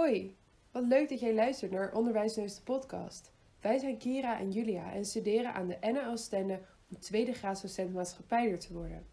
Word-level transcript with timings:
Hoi, 0.00 0.36
wat 0.70 0.84
leuk 0.84 1.08
dat 1.08 1.20
jij 1.20 1.34
luistert 1.34 1.70
naar 1.70 1.92
Onderwijsneus 1.92 2.54
de 2.54 2.62
podcast. 2.62 3.32
Wij 3.60 3.78
zijn 3.78 3.98
Kira 3.98 4.38
en 4.38 4.50
Julia 4.50 4.92
en 4.92 5.04
studeren 5.04 5.54
aan 5.54 5.66
de 5.66 5.76
NL 5.80 6.16
Stende 6.16 6.60
om 6.90 6.98
tweede 6.98 7.32
graadsdocent 7.32 7.92
maatschappijleer 7.92 8.58
te 8.58 8.72
worden. 8.72 9.06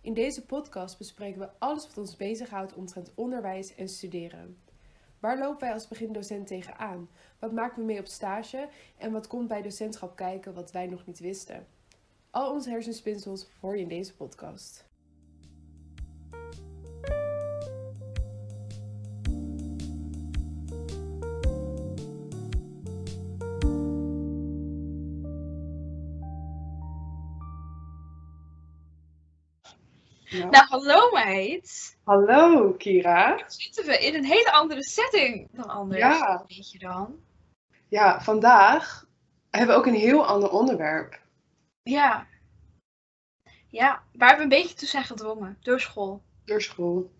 In 0.00 0.14
deze 0.14 0.44
podcast 0.44 0.98
bespreken 0.98 1.40
we 1.40 1.48
alles 1.58 1.86
wat 1.86 1.98
ons 1.98 2.16
bezighoudt 2.16 2.74
omtrent 2.74 3.12
onderwijs 3.14 3.74
en 3.74 3.88
studeren. 3.88 4.58
Waar 5.18 5.38
lopen 5.38 5.60
wij 5.60 5.72
als 5.72 5.88
begindocent 5.88 6.46
tegenaan? 6.46 7.08
Wat 7.38 7.52
maken 7.52 7.78
we 7.78 7.84
mee 7.84 8.00
op 8.00 8.06
stage? 8.06 8.68
En 8.98 9.12
wat 9.12 9.26
komt 9.26 9.48
bij 9.48 9.62
docentschap 9.62 10.16
kijken 10.16 10.54
wat 10.54 10.72
wij 10.72 10.86
nog 10.86 11.06
niet 11.06 11.18
wisten? 11.18 11.66
Al 12.30 12.52
onze 12.52 12.70
hersenspinsels 12.70 13.46
hoor 13.60 13.76
je 13.76 13.82
in 13.82 13.88
deze 13.88 14.14
podcast. 14.16 14.85
Nou, 30.30 30.66
hallo 30.68 31.10
meid. 31.10 31.98
Hallo 32.04 32.72
Kira. 32.72 33.44
Zitten 33.46 33.84
we 33.84 33.98
in 33.98 34.14
een 34.14 34.24
hele 34.24 34.52
andere 34.52 34.82
setting 34.82 35.48
dan 35.52 35.68
anders? 35.68 36.00
Ja. 36.00 36.44
Weet 36.46 36.70
je 36.70 36.78
dan? 36.78 37.20
Ja, 37.88 38.20
vandaag 38.20 39.06
hebben 39.50 39.74
we 39.74 39.80
ook 39.80 39.86
een 39.86 39.94
heel 39.94 40.26
ander 40.26 40.50
onderwerp. 40.50 41.20
Ja. 41.82 42.26
Ja, 43.68 44.02
waar 44.12 44.36
we 44.36 44.42
een 44.42 44.48
beetje 44.48 44.74
toe 44.74 44.88
zijn 44.88 45.04
gedwongen. 45.04 45.58
Door 45.60 45.80
school. 45.80 46.22
Door 46.44 46.62
school. 46.62 47.10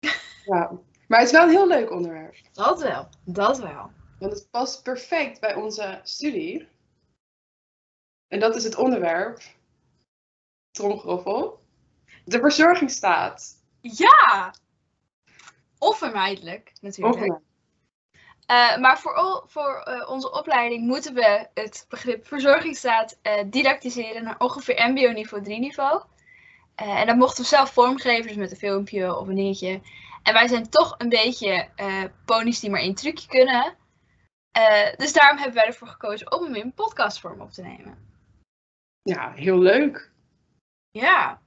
ja. 0.44 0.78
Maar 1.08 1.18
het 1.18 1.28
is 1.28 1.34
wel 1.34 1.42
een 1.42 1.50
heel 1.50 1.66
leuk 1.66 1.90
onderwerp. 1.90 2.36
Dat 2.52 2.82
wel. 2.82 3.08
Dat 3.24 3.58
wel. 3.58 3.90
Want 4.18 4.32
het 4.32 4.50
past 4.50 4.82
perfect 4.82 5.40
bij 5.40 5.54
onze 5.54 6.00
studie. 6.02 6.68
En 8.28 8.40
dat 8.40 8.56
is 8.56 8.64
het 8.64 8.76
onderwerp. 8.76 9.42
Tromgeroffel. 10.70 11.59
De 12.24 12.38
verzorgingsstaat. 12.38 13.58
Ja! 13.80 14.54
Onvermijdelijk, 15.78 16.72
natuurlijk. 16.80 17.40
Eh, 18.46 18.76
maar 18.76 18.98
voor, 18.98 19.44
voor 19.46 19.82
eh, 19.84 20.10
onze 20.10 20.32
opleiding 20.32 20.86
moeten 20.86 21.14
we 21.14 21.46
het 21.54 21.86
begrip 21.88 22.26
verzorgingsstaat 22.26 23.18
eh 23.22 23.44
didactiseren 23.46 24.24
naar 24.24 24.38
ongeveer 24.38 24.90
MBO 24.90 25.10
niveau 25.10 25.42
3 25.42 25.58
niveau. 25.58 26.02
En 26.74 27.06
dat 27.06 27.16
mochten 27.16 27.42
we 27.42 27.48
zelf 27.48 27.72
vormgeven, 27.72 28.26
dus 28.26 28.36
met 28.36 28.50
een 28.50 28.56
filmpje 28.56 29.16
of 29.16 29.28
een 29.28 29.34
dingetje. 29.34 29.80
En 30.22 30.32
wij 30.32 30.48
zijn 30.48 30.68
toch 30.68 30.94
een 30.98 31.08
beetje 31.08 31.68
ponies 32.24 32.60
die 32.60 32.70
maar 32.70 32.80
één 32.80 32.94
trucje 32.94 33.28
kunnen. 33.28 33.76
Dus 34.96 35.12
daarom 35.12 35.36
hebben 35.36 35.54
wij 35.54 35.66
ervoor 35.66 35.88
gekozen 35.88 36.32
om 36.32 36.44
hem 36.44 36.54
in 36.54 36.74
podcastvorm 36.74 37.40
op 37.40 37.50
te 37.50 37.62
nemen. 37.62 37.98
Ja, 39.02 39.32
heel 39.32 39.58
leuk. 39.58 40.12
Ja, 40.90 41.40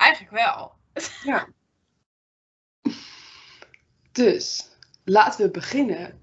eigenlijk 0.00 0.32
wel. 0.32 0.72
Ja. 1.22 1.48
Dus, 4.12 4.68
laten 5.04 5.44
we 5.44 5.50
beginnen. 5.50 6.20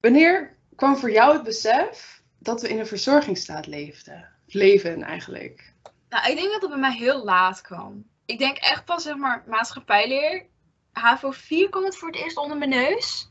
Wanneer 0.00 0.56
kwam 0.76 0.96
voor 0.96 1.10
jou 1.10 1.34
het 1.34 1.42
besef 1.42 2.22
dat 2.38 2.60
we 2.60 2.68
in 2.68 2.78
een 2.78 2.86
verzorgingsstaat 2.86 3.66
leefden? 3.66 4.28
Leven 4.46 5.02
eigenlijk. 5.02 5.74
Nou, 6.08 6.30
ik 6.30 6.36
denk 6.36 6.52
dat 6.52 6.60
het 6.60 6.70
bij 6.70 6.80
mij 6.80 6.96
heel 6.96 7.24
laat 7.24 7.60
kwam. 7.60 8.04
Ik 8.24 8.38
denk 8.38 8.56
echt 8.56 8.84
pas, 8.84 9.02
zeg 9.02 9.16
maar, 9.16 9.44
maatschappijleer. 9.46 10.46
HAVO 10.92 11.30
4 11.30 11.68
kwam 11.68 11.84
het 11.84 11.96
voor 11.96 12.08
het 12.08 12.16
eerst 12.16 12.36
onder 12.36 12.56
mijn 12.56 12.70
neus. 12.70 13.28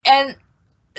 En 0.00 0.40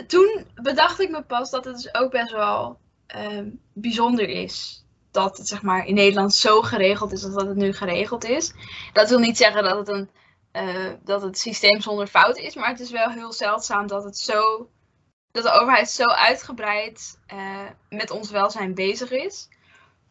toen 0.08 0.48
bedacht 0.56 1.00
ik 1.00 1.10
me 1.10 1.24
pas 1.24 1.50
dat 1.50 1.66
het 1.66 1.76
dus 1.76 1.94
ook 1.94 2.12
best 2.12 2.32
wel 2.32 2.80
ehm, 3.08 3.50
bijzonder 3.74 4.30
is. 4.30 4.85
Dat 5.16 5.38
het, 5.38 5.48
zeg 5.48 5.62
maar, 5.62 5.86
in 5.86 5.94
Nederland 5.94 6.34
zo 6.34 6.62
geregeld 6.62 7.12
is 7.12 7.24
als 7.24 7.34
dat 7.34 7.48
het 7.48 7.56
nu 7.56 7.74
geregeld 7.74 8.24
is. 8.24 8.54
Dat 8.94 9.10
wil 9.10 9.20
niet 9.20 9.38
zeggen 9.38 9.64
dat 9.64 9.78
het, 9.78 9.88
een, 9.88 10.10
eh, 10.52 10.94
dat 11.04 11.22
het 11.22 11.38
systeem 11.38 11.82
zonder 11.82 12.08
fout 12.08 12.38
is. 12.38 12.56
Maar 12.56 12.70
het 12.70 12.80
is 12.80 12.92
wel 12.92 13.10
heel 13.10 13.34
zeldzaam 13.34 13.88
dat 13.88 14.04
het 14.04 14.18
zo... 14.18 14.70
Dat 15.32 15.44
de 15.44 15.52
overheid 15.52 15.90
zo 15.90 16.04
uitgebreid 16.04 17.20
eh, 17.28 17.70
met 17.90 18.12
ons 18.12 18.30
welzijn 18.30 18.74
bezig 18.74 19.12
is. 19.12 19.50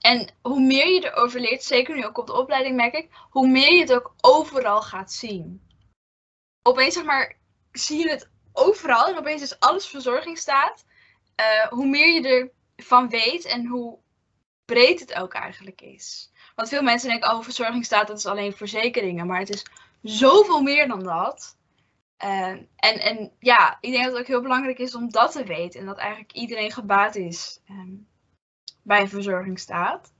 En 0.00 0.32
hoe 0.42 0.60
meer 0.60 0.88
je 0.88 1.04
erover 1.04 1.40
leert, 1.40 1.64
zeker 1.64 1.94
nu 1.94 2.04
ook 2.04 2.18
op 2.18 2.26
de 2.26 2.38
opleiding 2.38 2.76
merk 2.76 2.94
ik, 2.94 3.08
hoe 3.30 3.48
meer 3.48 3.72
je 3.72 3.80
het 3.80 3.92
ook 3.92 4.14
overal 4.20 4.82
gaat 4.82 5.12
zien. 5.12 5.68
Opeens 6.62 6.94
zeg 6.94 7.04
maar, 7.04 7.36
zie 7.72 7.98
je 7.98 8.10
het 8.10 8.30
overal 8.52 9.06
en 9.06 9.18
opeens 9.18 9.42
is 9.42 9.60
alles 9.60 9.86
verzorgingsstaat. 9.86 10.84
Eh 11.34 11.68
hoe 11.68 11.86
meer 11.86 12.22
je 12.22 12.50
ervan 12.76 13.08
weet 13.08 13.44
en 13.44 13.66
hoe 13.66 14.02
breed 14.64 15.00
het 15.00 15.14
ook 15.14 15.32
eigenlijk 15.32 15.80
is. 15.80 16.32
Want 16.54 16.68
veel 16.68 16.82
mensen 16.82 17.08
denken, 17.08 17.30
oh 17.30 17.42
verzorgingsstaat 17.42 18.06
dat 18.06 18.18
is 18.18 18.26
alleen 18.26 18.52
verzekeringen, 18.52 19.26
maar 19.26 19.38
het 19.38 19.54
is 19.54 19.64
zoveel 20.02 20.62
meer 20.62 20.88
dan 20.88 21.04
dat. 21.04 21.56
En, 22.16 22.68
en 22.76 23.32
ja, 23.38 23.78
ik 23.80 23.90
denk 23.90 24.04
dat 24.04 24.12
het 24.12 24.20
ook 24.20 24.28
heel 24.28 24.42
belangrijk 24.42 24.78
is 24.78 24.94
om 24.94 25.10
dat 25.10 25.32
te 25.32 25.44
weten 25.44 25.80
en 25.80 25.86
dat 25.86 25.98
eigenlijk 25.98 26.32
iedereen 26.32 26.72
gebaat 26.72 27.16
is. 27.16 27.60
ehm, 27.68 27.92
bij 28.82 29.00
een 29.00 29.08
verzorgingsstaat. 29.08 30.12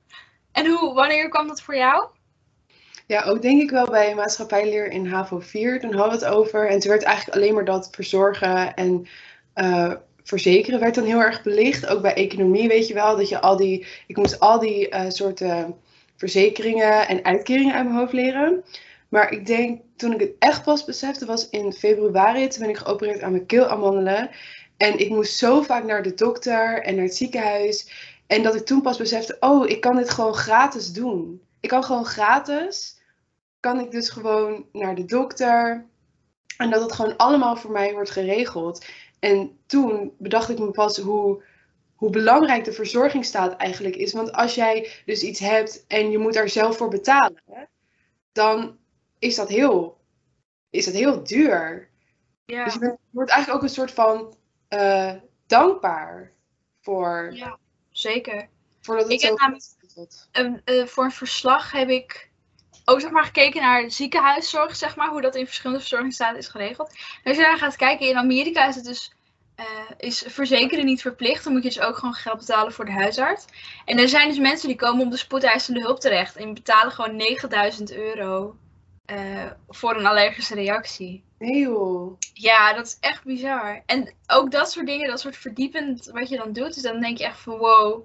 En 0.53 0.67
hoe, 0.67 0.95
wanneer 0.95 1.29
kwam 1.29 1.49
dat 1.49 1.63
voor 1.63 1.77
jou? 1.77 2.07
Ja, 3.07 3.23
ook 3.23 3.43
denk 3.43 3.63
ik 3.63 3.71
wel 3.71 3.87
bij 3.87 4.15
maatschappijleer 4.15 4.91
in 4.91 5.07
HAVO 5.07 5.41
4. 5.41 5.81
Toen 5.81 5.95
hadden 5.95 6.19
we 6.19 6.25
het 6.25 6.35
over. 6.35 6.69
En 6.69 6.79
toen 6.79 6.91
werd 6.91 7.03
eigenlijk 7.03 7.37
alleen 7.37 7.55
maar 7.55 7.65
dat 7.65 7.89
verzorgen 7.91 8.75
en 8.75 9.07
eh, 9.53 9.93
verzekeren 10.25 10.81
werd 10.81 10.95
dan 10.95 11.05
heel 11.05 11.21
erg 11.21 11.43
belicht. 11.43 11.87
Ook 11.87 12.03
bij 12.03 12.15
economie 12.15 12.69
weet 12.69 12.89
je 12.89 12.95
wel, 12.95 13.17
dat 13.17 13.29
je 13.29 13.41
al 13.41 13.57
die... 13.57 13.87
Ik 14.07 14.17
moest 14.17 14.41
al 14.41 14.59
die 14.59 14.89
eh, 14.89 15.11
soorten 15.11 15.77
verzekeringen 16.17 17.09
en 17.09 17.25
uitkeringen 17.25 17.75
uit 17.75 17.85
mijn 17.85 17.99
hoofd 17.99 18.13
leren. 18.13 18.65
Maar 19.09 19.33
ik 19.33 19.47
denk, 19.47 19.81
toen 19.97 20.13
ik 20.13 20.21
het 20.21 20.33
echt 20.39 20.63
pas 20.65 20.85
besefte, 20.85 21.27
was 21.27 21.49
in 21.51 21.73
februari. 21.73 22.49
Toen 22.49 22.61
ben 22.61 22.69
ik 22.69 22.77
geopereerd 22.77 23.21
aan 23.23 23.33
mijn 23.33 23.47
keelamandelen. 23.47 24.31
En 24.77 24.99
ik 24.99 25.09
moest 25.09 25.37
zo 25.37 25.63
vaak 25.63 25.85
naar 25.85 26.03
de 26.03 26.15
dokter 26.15 26.83
en 26.83 26.95
naar 26.95 27.05
het 27.05 27.17
ziekenhuis. 27.17 27.91
En 28.27 28.43
dat 28.43 28.55
ik 28.55 28.65
toen 28.65 28.83
pas 28.83 28.97
besefte, 28.97 29.37
oh, 29.41 29.69
ik 29.69 29.81
kan 29.81 29.97
dit 29.97 30.11
gewoon 30.11 30.35
gratis 30.35 30.93
doen. 30.93 31.43
Ik 31.61 31.69
kan 31.69 31.85
gewoon 31.85 32.05
gratis, 32.05 33.01
kan 33.61 33.81
ik 33.81 33.91
dus 33.91 34.09
gewoon 34.09 34.67
naar 34.73 34.95
de 34.95 35.05
dokter. 35.05 35.87
En 36.57 36.71
dat 36.71 36.83
het 36.83 36.93
gewoon 36.93 37.17
allemaal 37.17 37.57
voor 37.57 37.71
mij 37.71 37.93
wordt 37.93 38.11
geregeld. 38.11 38.85
En 39.25 39.59
toen 39.67 40.15
bedacht 40.19 40.49
ik 40.49 40.59
me 40.59 40.71
pas 40.71 40.99
hoe, 40.99 41.43
hoe 41.95 42.11
belangrijk 42.11 42.65
de 42.65 42.73
verzorgingsstaat 42.73 43.57
eigenlijk 43.57 43.97
is. 43.97 44.13
Want 44.13 44.33
als 44.33 44.55
jij 44.55 44.91
dus 45.05 45.23
iets 45.23 45.41
hebt 45.41 45.85
en 45.87 46.11
je 46.11 46.19
moet 46.19 46.33
daar 46.35 46.49
zelf 46.49 46.77
voor 46.77 46.89
betalen, 46.89 47.43
dan 48.33 48.79
is 49.19 49.35
dat 49.35 49.49
heel, 49.49 50.01
is 50.71 50.85
dat 50.85 50.95
heel 50.95 51.23
duur. 51.25 51.89
Ja. 52.45 52.65
Dus 52.65 52.73
je 52.73 52.79
bent- 52.79 52.99
je 53.01 53.09
wordt 53.11 53.31
eigenlijk 53.31 53.63
ook 53.63 53.69
een 53.69 53.75
soort 53.75 53.91
van 53.91 54.37
eh, 54.69 55.13
dankbaar 55.47 56.33
voor, 56.81 57.31
ja, 57.35 57.59
zeker. 57.91 58.49
voordat 58.81 59.05
het 59.05 59.13
Ik 59.13 59.21
heb 59.23 59.39
namelijk- 59.39 60.63
eh, 60.65 60.87
voor 60.87 61.05
een 61.05 61.11
verslag 61.11 61.71
heb 61.73 61.89
ik 61.89 62.31
ook 62.85 63.01
zeg 63.01 63.11
maar, 63.11 63.25
gekeken 63.25 63.63
naar 63.63 63.91
ziekenhuiszorg, 63.91 64.77
zeg 64.77 64.97
maar, 64.97 65.09
hoe 65.09 65.21
dat 65.21 65.35
in 65.35 65.45
verschillende 65.45 65.81
verzorgingsstaten 65.81 66.39
is 66.39 66.49
geregeld. 66.49 66.89
En 66.91 67.31
als 67.31 67.37
je 67.37 67.43
daar 67.43 67.59
gaat 67.59 67.77
kijken, 67.77 68.09
in 68.09 68.17
Amerika 68.17 68.69
is 68.69 68.75
het 68.75 68.85
dus 68.85 69.13
eh, 69.55 69.65
is 69.97 70.25
verzekeren 70.27 70.85
niet 70.85 71.01
verplicht. 71.01 71.45
Dan 71.45 71.53
moet 71.53 71.63
je 71.63 71.69
dus 71.69 71.81
ook 71.81 71.97
gewoon 71.97 72.15
geld 72.15 72.39
betalen 72.39 72.73
voor 72.73 72.85
de 72.85 72.93
huisarts. 72.93 73.45
En 73.85 73.99
er 73.99 74.09
zijn 74.09 74.29
dus 74.29 74.39
mensen 74.39 74.69
die 74.69 74.77
komen 74.77 75.05
op 75.05 75.11
de 75.11 75.17
spoedeisende 75.17 75.81
hulp 75.81 76.01
terecht 76.01 76.37
en 76.37 76.55
betalen 76.55 76.93
gewoon 76.93 77.17
9000 77.17 77.93
euro 77.93 78.57
eh, 79.05 79.51
voor 79.69 79.97
een 79.97 80.07
allergische 80.07 80.55
reactie. 80.55 81.25
Joh. 81.39 82.19
Ja, 82.33 82.73
dat 82.73 82.87
is 82.87 82.97
echt 83.01 83.25
bizar. 83.25 83.83
En 83.87 84.15
ook 84.27 84.51
dat 84.51 84.71
soort 84.71 84.87
dingen, 84.87 85.09
dat 85.09 85.21
soort 85.21 85.37
verdiepend 85.37 86.07
wat 86.07 86.29
je 86.29 86.37
dan 86.37 86.53
doet, 86.53 86.75
dus 86.75 86.83
dan 86.83 87.01
denk 87.01 87.19
je 87.19 87.25
echt 87.25 87.41
van 87.41 87.57
wow, 87.57 88.05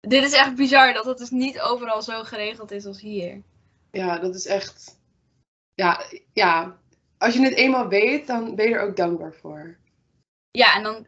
dit 0.00 0.24
is 0.24 0.32
echt 0.32 0.54
bizar 0.54 0.92
dat 0.92 1.04
het 1.04 1.18
dus 1.18 1.30
niet 1.30 1.60
overal 1.60 2.02
zo 2.02 2.22
geregeld 2.22 2.70
is 2.70 2.86
als 2.86 3.00
hier. 3.00 3.42
Ja, 3.90 4.18
dat 4.18 4.34
is 4.34 4.46
echt. 4.46 4.98
Ja, 5.74 6.02
ja, 6.32 6.78
als 7.18 7.34
je 7.34 7.40
het 7.42 7.54
eenmaal 7.54 7.88
weet, 7.88 8.26
dan 8.26 8.54
ben 8.54 8.68
je 8.68 8.74
er 8.74 8.80
ook 8.88 8.96
dankbaar 8.96 9.34
voor. 9.34 9.78
Ja, 10.50 10.74
en 10.74 10.82
dan 10.82 11.06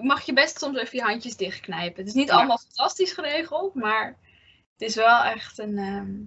mag 0.00 0.22
je 0.22 0.32
best 0.32 0.58
soms 0.58 0.78
even 0.78 0.98
je 0.98 1.04
handjes 1.04 1.36
dichtknijpen. 1.36 1.98
Het 1.98 2.06
is 2.08 2.14
niet 2.14 2.28
Ja. 2.28 2.34
allemaal 2.34 2.58
fantastisch 2.58 3.12
geregeld, 3.12 3.74
maar 3.74 4.06
het 4.72 4.88
is 4.88 4.94
wel 4.94 5.22
echt 5.22 5.58
een... 5.58 5.78
ehm, 5.78 6.20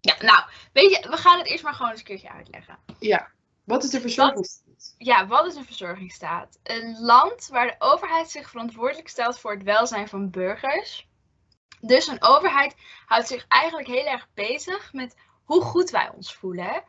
Ja, 0.00 0.16
nou, 0.26 0.44
weet 0.72 0.90
je, 0.90 1.08
we 1.10 1.16
gaan 1.16 1.38
het 1.38 1.46
eerst 1.46 1.64
maar 1.64 1.74
gewoon 1.74 1.90
eens 1.90 1.98
een 2.00 2.06
keertje 2.06 2.30
uitleggen. 2.30 2.78
Ja. 2.98 3.30
Wat 3.64 3.84
is 3.84 3.90
de 3.90 4.00
verzorgingsstaat? 4.00 4.94
Ja, 4.98 5.26
wat 5.26 5.46
is 5.46 5.54
een 5.54 5.64
verzorgingsstaat? 5.64 6.58
Een 6.62 7.00
land 7.00 7.48
waar 7.48 7.66
de 7.66 7.74
overheid 7.78 8.30
zich 8.30 8.50
verantwoordelijk 8.50 9.08
stelt 9.08 9.38
voor 9.38 9.52
het 9.52 9.62
welzijn 9.62 10.08
van 10.08 10.30
burgers. 10.30 11.08
Dus 11.80 12.06
een 12.06 12.22
overheid 12.22 12.74
houdt 13.06 13.28
zich 13.28 13.44
eigenlijk 13.48 13.88
heel 13.88 14.06
erg 14.06 14.28
bezig 14.34 14.92
met 14.92 15.16
hoe 15.44 15.62
goed 15.62 15.90
wij 15.90 16.10
ons 16.14 16.34
voelen. 16.34 16.82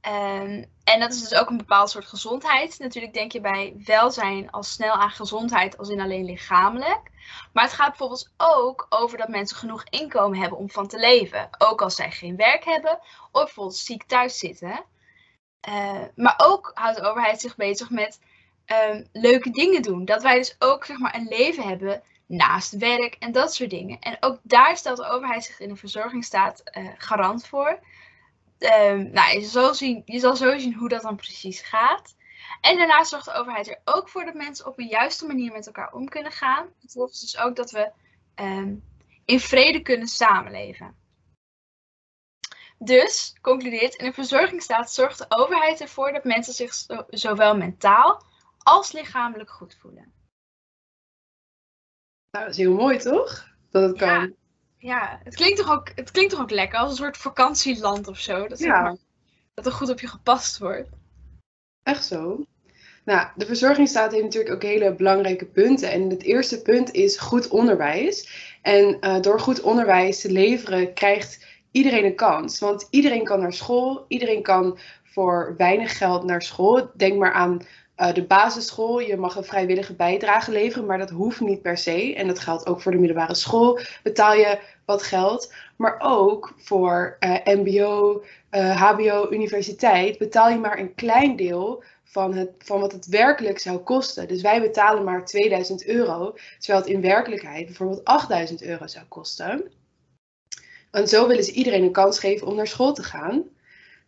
Ehm, 0.00 0.64
en 0.84 1.00
dat 1.00 1.12
is 1.12 1.28
dus 1.28 1.38
ook 1.38 1.48
een 1.48 1.56
bepaald 1.56 1.90
soort 1.90 2.06
gezondheid. 2.06 2.78
Natuurlijk 2.78 3.14
denk 3.14 3.32
je 3.32 3.40
bij 3.40 3.74
welzijn 3.84 4.50
al 4.50 4.62
snel 4.62 4.92
aan 4.92 5.10
gezondheid 5.10 5.78
als 5.78 5.88
in 5.88 6.00
alleen 6.00 6.24
lichamelijk. 6.24 7.10
Maar 7.52 7.64
het 7.64 7.72
gaat 7.72 7.88
bijvoorbeeld 7.88 8.32
ook 8.36 8.86
over 8.88 9.18
dat 9.18 9.28
mensen 9.28 9.56
genoeg 9.56 9.84
inkomen 9.84 10.38
hebben 10.38 10.58
om 10.58 10.70
van 10.70 10.88
te 10.88 10.98
leven. 10.98 11.48
Ook 11.58 11.82
als 11.82 11.94
zij 11.94 12.10
geen 12.10 12.36
werk 12.36 12.64
hebben 12.64 12.98
of 13.32 13.44
bijvoorbeeld 13.44 13.76
ziek 13.76 14.04
thuis 14.04 14.38
zitten. 14.38 14.84
Uh, 15.68 16.02
maar 16.14 16.34
ook 16.36 16.70
houdt 16.74 16.96
de 16.96 17.08
overheid 17.08 17.40
zich 17.40 17.56
bezig 17.56 17.90
met 17.90 18.20
ehm, 18.64 19.04
leuke 19.12 19.50
dingen 19.50 19.82
doen. 19.82 20.04
Dat 20.04 20.22
wij 20.22 20.36
dus 20.36 20.56
ook 20.58 20.84
zeg 20.84 20.98
maar, 20.98 21.14
een 21.14 21.28
leven 21.28 21.68
hebben 21.68 22.02
naast 22.26 22.76
werk 22.76 23.14
en 23.14 23.32
dat 23.32 23.54
soort 23.54 23.70
dingen. 23.70 23.98
En 23.98 24.16
ook 24.20 24.38
daar 24.42 24.76
stelt 24.76 24.96
de 24.96 25.08
overheid 25.08 25.44
zich 25.44 25.60
in 25.60 25.70
een 25.70 25.76
verzorgingsstaat 25.76 26.62
uh, 26.78 26.88
garant 26.98 27.46
voor. 27.46 27.78
Um, 28.58 29.10
nou, 29.10 29.38
je 29.38 29.44
zal, 29.44 29.74
zien, 29.74 30.02
zo 30.06 30.34
zien 30.34 30.74
hoe 30.74 30.88
dat 30.88 31.02
dan 31.02 31.16
precies 31.16 31.60
gaat. 31.60 32.14
En 32.60 32.76
daarnaast 32.76 33.10
zorgt 33.10 33.24
de 33.24 33.32
overheid 33.32 33.68
er 33.68 33.80
ook 33.84 34.08
voor 34.08 34.24
dat 34.24 34.34
mensen 34.34 34.66
op 34.66 34.78
een 34.78 34.86
juiste 34.86 35.26
manier 35.26 35.52
met 35.52 35.66
elkaar 35.66 35.92
om 35.92 36.08
kunnen 36.08 36.32
gaan. 36.32 36.66
Het 36.80 36.92
zorgt 36.92 37.20
dus 37.20 37.38
ook 37.38 37.56
dat 37.56 37.70
we 37.70 37.90
um, 38.34 38.84
in 39.24 39.40
vrede 39.40 39.80
kunnen 39.80 40.08
samenleven. 40.08 40.96
Dus, 42.78 43.36
concludeert, 43.40 43.94
in 43.94 44.06
een 44.06 44.14
verzorgingsstaat 44.14 44.92
zorgt 44.92 45.18
de 45.18 45.26
overheid 45.28 45.80
ervoor 45.80 46.12
dat 46.12 46.24
mensen 46.24 46.52
zich 46.52 46.74
zowel 47.08 47.56
mentaal 47.56 48.22
als 48.58 48.92
lichamelijk 48.92 49.50
goed 49.50 49.76
voelen. 49.80 50.12
Nou, 52.36 52.48
dat 52.48 52.58
is 52.58 52.64
heel 52.64 52.74
mooi 52.74 52.98
toch? 52.98 53.48
Dat 53.70 53.82
het 53.82 53.98
kan. 53.98 54.34
Ja. 54.78 55.20
Het, 55.24 55.34
klinkt 55.34 55.56
toch 55.56 55.72
ook, 55.72 55.90
het 55.94 56.10
klinkt 56.10 56.30
toch 56.32 56.40
ook 56.40 56.50
lekker 56.50 56.78
als 56.78 56.90
een 56.90 56.96
soort 56.96 57.16
vakantieland 57.16 58.08
of 58.08 58.18
zo. 58.18 58.48
Dat, 58.48 58.58
ja. 58.58 58.96
dat 59.54 59.66
er 59.66 59.72
goed 59.72 59.90
op 59.90 60.00
je 60.00 60.08
gepast 60.08 60.58
wordt. 60.58 60.88
Echt 61.82 62.04
zo. 62.04 62.46
Nou, 63.04 63.28
de 63.36 63.46
verzorgingsstaat 63.46 64.12
heeft 64.12 64.24
natuurlijk 64.24 64.54
ook 64.54 64.62
hele 64.62 64.94
belangrijke 64.94 65.46
punten. 65.46 65.90
En 65.90 66.10
het 66.10 66.22
eerste 66.22 66.62
punt 66.62 66.92
is 66.92 67.18
goed 67.18 67.48
onderwijs. 67.48 68.28
En 68.62 68.96
uh, 69.00 69.20
door 69.20 69.40
goed 69.40 69.60
onderwijs 69.60 70.20
te 70.20 70.30
leveren 70.30 70.94
krijgt 70.94 71.46
iedereen 71.70 72.04
een 72.04 72.14
kans. 72.14 72.58
Want 72.58 72.86
iedereen 72.90 73.24
kan 73.24 73.40
naar 73.40 73.52
school, 73.52 74.04
iedereen 74.08 74.42
kan 74.42 74.78
voor 75.04 75.54
weinig 75.56 75.98
geld 75.98 76.24
naar 76.24 76.42
school. 76.42 76.90
Denk 76.94 77.18
maar 77.18 77.32
aan 77.32 77.60
uh, 77.96 78.14
de 78.14 78.24
basisschool. 78.24 79.00
Je 79.00 79.16
mag 79.16 79.36
een 79.36 79.44
vrijwillige 79.44 79.94
bijdrage 79.94 80.50
leveren, 80.50 80.86
maar 80.86 80.98
dat 80.98 81.10
hoeft 81.10 81.40
niet 81.40 81.62
per 81.62 81.78
se. 81.78 82.14
En 82.14 82.26
dat 82.26 82.38
geldt 82.38 82.66
ook 82.66 82.80
voor 82.80 82.92
de 82.92 82.98
middelbare 82.98 83.34
school. 83.34 83.78
Betaal 84.02 84.34
je 84.34 84.58
wat 84.84 85.02
geld. 85.02 85.52
Maar 85.76 85.96
ook 85.98 86.54
voor 86.56 87.16
uh, 87.20 87.36
MBO, 87.44 88.24
HBO, 88.74 89.30
universiteit 89.30 90.18
betaal 90.18 90.50
je 90.50 90.58
maar 90.58 90.78
een 90.78 90.94
klein 90.94 91.36
deel 91.36 91.82
van, 92.04 92.34
het, 92.34 92.50
van 92.58 92.80
wat 92.80 92.92
het 92.92 93.06
werkelijk 93.06 93.58
zou 93.58 93.78
kosten. 93.78 94.28
Dus 94.28 94.42
wij 94.42 94.60
betalen 94.60 95.04
maar 95.04 95.24
2000 95.24 95.86
euro, 95.86 96.34
terwijl 96.58 96.84
het 96.84 96.92
in 96.92 97.00
werkelijkheid 97.00 97.66
bijvoorbeeld 97.66 98.04
8000 98.04 98.62
euro 98.62 98.86
zou 98.86 99.04
kosten. 99.08 99.72
En 100.90 101.08
zo 101.08 101.26
willen 101.26 101.44
ze 101.44 101.52
iedereen 101.52 101.82
een 101.82 101.92
kans 101.92 102.18
geven 102.18 102.46
om 102.46 102.54
naar 102.54 102.66
school 102.66 102.92
te 102.92 103.02
gaan. 103.02 103.44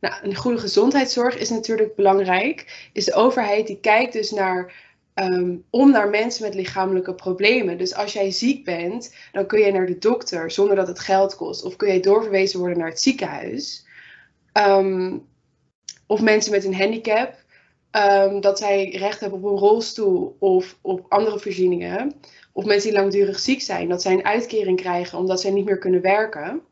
Nou, 0.00 0.14
een 0.22 0.34
goede 0.34 0.58
gezondheidszorg 0.58 1.38
is 1.38 1.50
natuurlijk 1.50 1.94
belangrijk. 1.94 2.88
Is 2.92 3.04
de 3.04 3.14
overheid 3.14 3.66
die 3.66 3.80
kijkt 3.80 4.12
dus 4.12 4.30
naar, 4.30 4.72
um, 5.14 5.64
om 5.70 5.90
naar 5.90 6.08
mensen 6.08 6.42
met 6.42 6.54
lichamelijke 6.54 7.14
problemen. 7.14 7.78
Dus 7.78 7.94
als 7.94 8.12
jij 8.12 8.30
ziek 8.30 8.64
bent, 8.64 9.14
dan 9.32 9.46
kun 9.46 9.60
je 9.60 9.72
naar 9.72 9.86
de 9.86 9.98
dokter 9.98 10.50
zonder 10.50 10.76
dat 10.76 10.88
het 10.88 10.98
geld 10.98 11.36
kost. 11.36 11.64
Of 11.64 11.76
kun 11.76 11.92
je 11.92 12.00
doorverwezen 12.00 12.58
worden 12.58 12.78
naar 12.78 12.88
het 12.88 13.00
ziekenhuis. 13.00 13.86
Um, 14.52 15.26
of 16.06 16.20
mensen 16.20 16.52
met 16.52 16.64
een 16.64 16.74
handicap, 16.74 17.34
um, 17.90 18.40
dat 18.40 18.58
zij 18.58 18.90
recht 18.90 19.20
hebben 19.20 19.38
op 19.38 19.44
een 19.44 19.58
rolstoel 19.58 20.36
of 20.38 20.78
op 20.80 21.06
andere 21.08 21.38
voorzieningen. 21.38 22.12
Of 22.52 22.64
mensen 22.64 22.90
die 22.90 23.00
langdurig 23.00 23.38
ziek 23.38 23.60
zijn, 23.60 23.88
dat 23.88 24.02
zij 24.02 24.12
een 24.12 24.24
uitkering 24.24 24.80
krijgen 24.80 25.18
omdat 25.18 25.40
zij 25.40 25.50
niet 25.50 25.64
meer 25.64 25.78
kunnen 25.78 26.00
werken. 26.00 26.62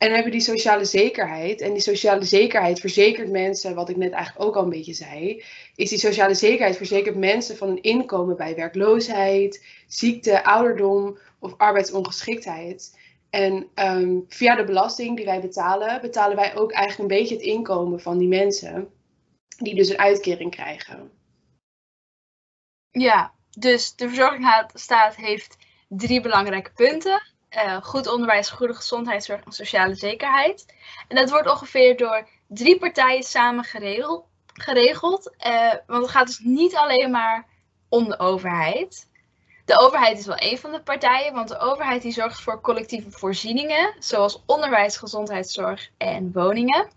En 0.00 0.06
dan 0.06 0.14
hebben 0.14 0.32
die 0.32 0.40
sociale 0.40 0.84
zekerheid. 0.84 1.60
En 1.60 1.72
die 1.72 1.82
sociale 1.82 2.24
zekerheid 2.24 2.80
verzekert 2.80 3.30
mensen, 3.30 3.74
wat 3.74 3.88
ik 3.88 3.96
net 3.96 4.12
eigenlijk 4.12 4.44
ook 4.46 4.56
al 4.56 4.62
een 4.62 4.68
beetje 4.68 4.92
zei, 4.92 5.44
is 5.74 5.90
die 5.90 5.98
sociale 5.98 6.34
zekerheid 6.34 6.76
verzekert 6.76 7.16
mensen 7.16 7.56
van 7.56 7.68
een 7.68 7.82
inkomen 7.82 8.36
bij 8.36 8.54
werkloosheid, 8.54 9.66
ziekte, 9.86 10.44
ouderdom 10.44 11.18
of 11.38 11.54
arbeidsongeschiktheid. 11.56 12.98
En 13.30 13.68
um, 13.74 14.24
via 14.28 14.56
de 14.56 14.64
belasting 14.64 15.16
die 15.16 15.24
wij 15.24 15.40
betalen, 15.40 16.00
betalen 16.00 16.36
wij 16.36 16.56
ook 16.56 16.72
eigenlijk 16.72 17.10
een 17.10 17.18
beetje 17.18 17.34
het 17.34 17.44
inkomen 17.44 18.00
van 18.00 18.18
die 18.18 18.28
mensen, 18.28 18.90
die 19.56 19.74
dus 19.74 19.88
een 19.88 19.98
uitkering 19.98 20.50
krijgen. 20.50 21.10
Ja, 22.90 23.34
dus 23.50 23.94
de 23.94 24.08
verzorgingsstaat 24.08 25.16
heeft 25.16 25.56
drie 25.88 26.20
belangrijke 26.20 26.72
punten. 26.72 27.29
Uh, 27.56 27.76
goed 27.82 28.06
onderwijs, 28.06 28.50
goede 28.50 28.74
gezondheidszorg 28.74 29.44
en 29.44 29.52
sociale 29.52 29.94
zekerheid. 29.94 30.74
En 31.08 31.16
dat 31.16 31.30
wordt 31.30 31.50
ongeveer 31.50 31.96
door 31.96 32.28
drie 32.46 32.78
partijen 32.78 33.22
samen 33.22 33.64
geregeld. 33.64 34.26
geregeld 34.54 35.36
uh, 35.46 35.72
want 35.86 36.02
het 36.02 36.10
gaat 36.10 36.26
dus 36.26 36.38
niet 36.38 36.74
alleen 36.74 37.10
maar 37.10 37.46
om 37.88 38.08
de 38.08 38.18
overheid. 38.18 39.08
De 39.64 39.80
overheid 39.80 40.18
is 40.18 40.26
wel 40.26 40.40
een 40.40 40.58
van 40.58 40.72
de 40.72 40.82
partijen, 40.82 41.34
want 41.34 41.48
de 41.48 41.58
overheid 41.58 42.02
die 42.02 42.12
zorgt 42.12 42.40
voor 42.40 42.60
collectieve 42.60 43.10
voorzieningen, 43.10 43.94
zoals 43.98 44.42
onderwijs, 44.46 44.96
gezondheidszorg 44.96 45.90
en 45.96 46.32
woningen. 46.32 46.88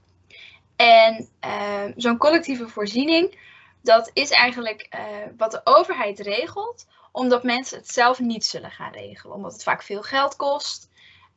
En 0.75 1.29
uh, 1.45 1.83
zo'n 1.95 2.17
collectieve 2.17 2.67
voorziening, 2.67 3.37
dat 3.81 4.09
is 4.13 4.29
eigenlijk 4.29 4.89
wat 5.37 5.51
de 5.51 5.61
overheid 5.63 6.19
regelt 6.19 6.85
omdat 7.13 7.43
mensen 7.43 7.77
het 7.77 7.89
zelf 7.89 8.19
niet 8.19 8.45
zullen 8.45 8.71
gaan 8.71 8.91
regelen. 8.91 9.35
Omdat 9.35 9.53
het 9.53 9.63
vaak 9.63 9.83
veel 9.83 10.01
geld 10.01 10.35
kost, 10.35 10.89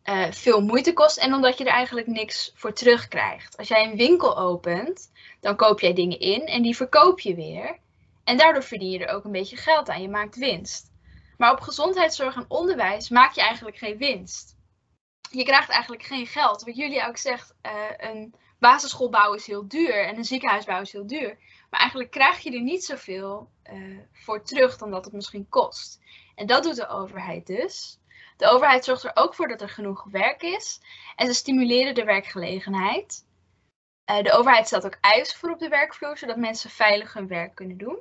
uh, 0.05 0.31
veel 0.31 0.61
moeite 0.61 0.93
kost 0.93 1.17
en 1.17 1.35
omdat 1.35 1.59
je 1.59 1.65
er 1.65 1.71
eigenlijk 1.71 2.07
niks 2.07 2.53
voor 2.55 2.73
terugkrijgt. 2.73 3.57
Als 3.57 3.69
jij 3.69 3.85
een 3.85 3.97
winkel 3.97 4.39
opent, 4.39 5.11
dan 5.41 5.57
koop 5.57 5.81
jij 5.81 5.93
dingen 5.93 6.21
in 6.21 6.47
en 6.47 6.63
die 6.63 6.77
verkoop 6.77 7.21
je 7.21 7.35
weer. 7.35 7.79
En 8.25 8.37
daardoor 8.37 8.63
verdien 8.63 8.91
je 8.91 9.07
er 9.07 9.15
ook 9.15 9.25
een 9.25 9.33
beetje 9.33 9.57
geld 9.57 9.89
aan. 9.89 10.03
Je 10.03 10.09
maakt 10.09 10.37
winst. 10.37 10.91
Maar 11.37 11.53
op 11.53 11.61
gezondheidszorg 11.61 12.37
en 12.37 12.45
onderwijs 12.49 13.09
maak 13.09 13.33
je 13.33 13.41
eigenlijk 13.41 13.77
geen 13.77 13.97
winst. 13.97 14.57
Je 15.31 15.45
krijgt 15.45 15.69
eigenlijk 15.69 16.03
geen 16.03 16.27
geld. 16.27 16.63
Wat 16.63 16.77
jullie 16.77 17.07
ook 17.07 17.17
zegt, 17.17 17.55
uh, 17.63 17.73
een 17.97 18.35
basisschool 18.59 19.11
bouwen 19.11 19.39
is 19.39 19.47
heel 19.47 19.69
duur 19.69 20.07
en 20.07 20.17
een 20.17 20.25
ziekenhuis 20.25 20.65
bouwen 20.65 20.87
is 20.87 20.93
heel 20.93 21.07
duur. 21.07 21.39
Maar 21.77 21.85
eigenlijk 21.85 22.15
krijg 22.15 22.39
je 22.39 22.53
er 22.53 22.63
niet 22.63 22.85
zoveel 22.85 23.51
uh, 23.73 23.99
voor 24.13 24.43
terug 24.43 24.79
dan 24.79 24.91
dat 24.91 25.05
het 25.05 25.15
misschien 25.15 25.49
kost. 25.49 26.01
En 26.35 26.47
dat 26.47 26.63
doet 26.63 26.77
de 26.77 26.89
overheid 26.89 27.47
dus. 27.47 27.99
De 28.37 28.47
overheid 28.47 28.85
zorgt 28.85 29.05
er 29.05 29.11
ook 29.15 29.35
voor 29.35 29.49
dat 29.49 29.61
er 29.61 29.69
genoeg 29.69 30.05
werk 30.11 30.43
is. 30.43 30.81
En 31.17 31.27
ze 31.27 31.33
stimuleren 31.33 31.95
de 31.95 32.05
werkgelegenheid. 32.05 33.27
Uh, 34.11 34.23
de 34.23 34.33
overheid 34.33 34.67
stelt 34.67 34.85
ook 34.85 34.99
eisen 35.01 35.39
voor 35.39 35.51
op 35.51 35.59
de 35.59 35.69
werkvloer, 35.69 36.19
zodat 36.19 36.37
mensen 36.37 36.71
veilig 36.71 37.13
hun 37.13 37.29
werk 37.29 37.55
kunnen 37.55 37.77
doen. 37.79 37.99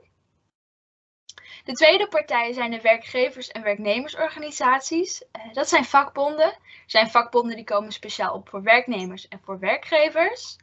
De 1.63 1.73
tweede 1.73 2.07
partij 2.07 2.53
zijn 2.53 2.71
de 2.71 2.81
werkgevers- 2.81 3.51
en 3.51 3.63
werknemersorganisaties. 3.63 5.21
Uh, 5.21 5.53
dat 5.53 5.69
zijn 5.69 5.85
vakbonden. 5.85 6.51
Er 6.51 6.59
zijn 6.85 7.09
vakbonden 7.09 7.55
die 7.55 7.65
komen 7.65 7.91
speciaal 7.91 8.33
op 8.33 8.49
voor 8.49 8.63
werknemers 8.63 9.27
en 9.27 9.41
voor 9.43 9.59
werkgevers. 9.59 10.57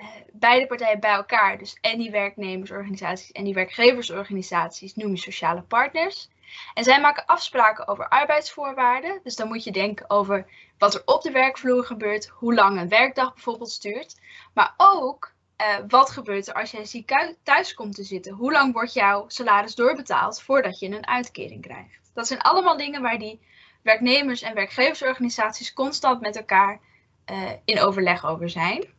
Uh, 0.00 0.06
beide 0.32 0.66
partijen 0.66 1.00
bij 1.00 1.12
elkaar, 1.12 1.58
dus 1.58 1.78
en 1.80 1.98
die 1.98 2.10
werknemersorganisaties 2.10 3.32
en 3.32 3.44
die 3.44 3.54
werkgeversorganisaties, 3.54 4.94
noem 4.94 5.10
je 5.10 5.16
sociale 5.16 5.62
partners. 5.62 6.28
En 6.74 6.84
zij 6.84 7.00
maken 7.00 7.26
afspraken 7.26 7.88
over 7.88 8.08
arbeidsvoorwaarden. 8.08 9.20
Dus 9.22 9.36
dan 9.36 9.48
moet 9.48 9.64
je 9.64 9.72
denken 9.72 10.10
over 10.10 10.46
wat 10.78 10.94
er 10.94 11.02
op 11.04 11.22
de 11.22 11.30
werkvloer 11.30 11.84
gebeurt, 11.84 12.26
hoe 12.26 12.54
lang 12.54 12.80
een 12.80 12.88
werkdag 12.88 13.34
bijvoorbeeld 13.34 13.70
stuurt. 13.70 14.20
Maar 14.54 14.74
ook 14.76 15.34
uh, 15.60 15.76
wat 15.88 16.10
gebeurt 16.10 16.46
er 16.46 16.54
als 16.54 16.70
jij 16.70 16.84
ziek 16.84 17.36
thuis 17.42 17.74
komt 17.74 17.94
te 17.94 18.04
zitten? 18.04 18.32
Hoe 18.32 18.52
lang 18.52 18.72
wordt 18.72 18.92
jouw 18.92 19.24
salaris 19.28 19.74
doorbetaald 19.74 20.42
voordat 20.42 20.78
je 20.78 20.86
een 20.86 21.06
uitkering 21.06 21.62
krijgt? 21.62 22.10
Dat 22.14 22.26
zijn 22.26 22.40
allemaal 22.40 22.76
dingen 22.76 23.02
waar 23.02 23.18
die 23.18 23.40
werknemers- 23.82 24.42
en 24.42 24.54
werkgeversorganisaties 24.54 25.72
constant 25.72 26.20
met 26.20 26.36
elkaar 26.36 26.80
uh, 27.30 27.50
in 27.64 27.80
overleg 27.80 28.26
over 28.26 28.50
zijn. 28.50 28.94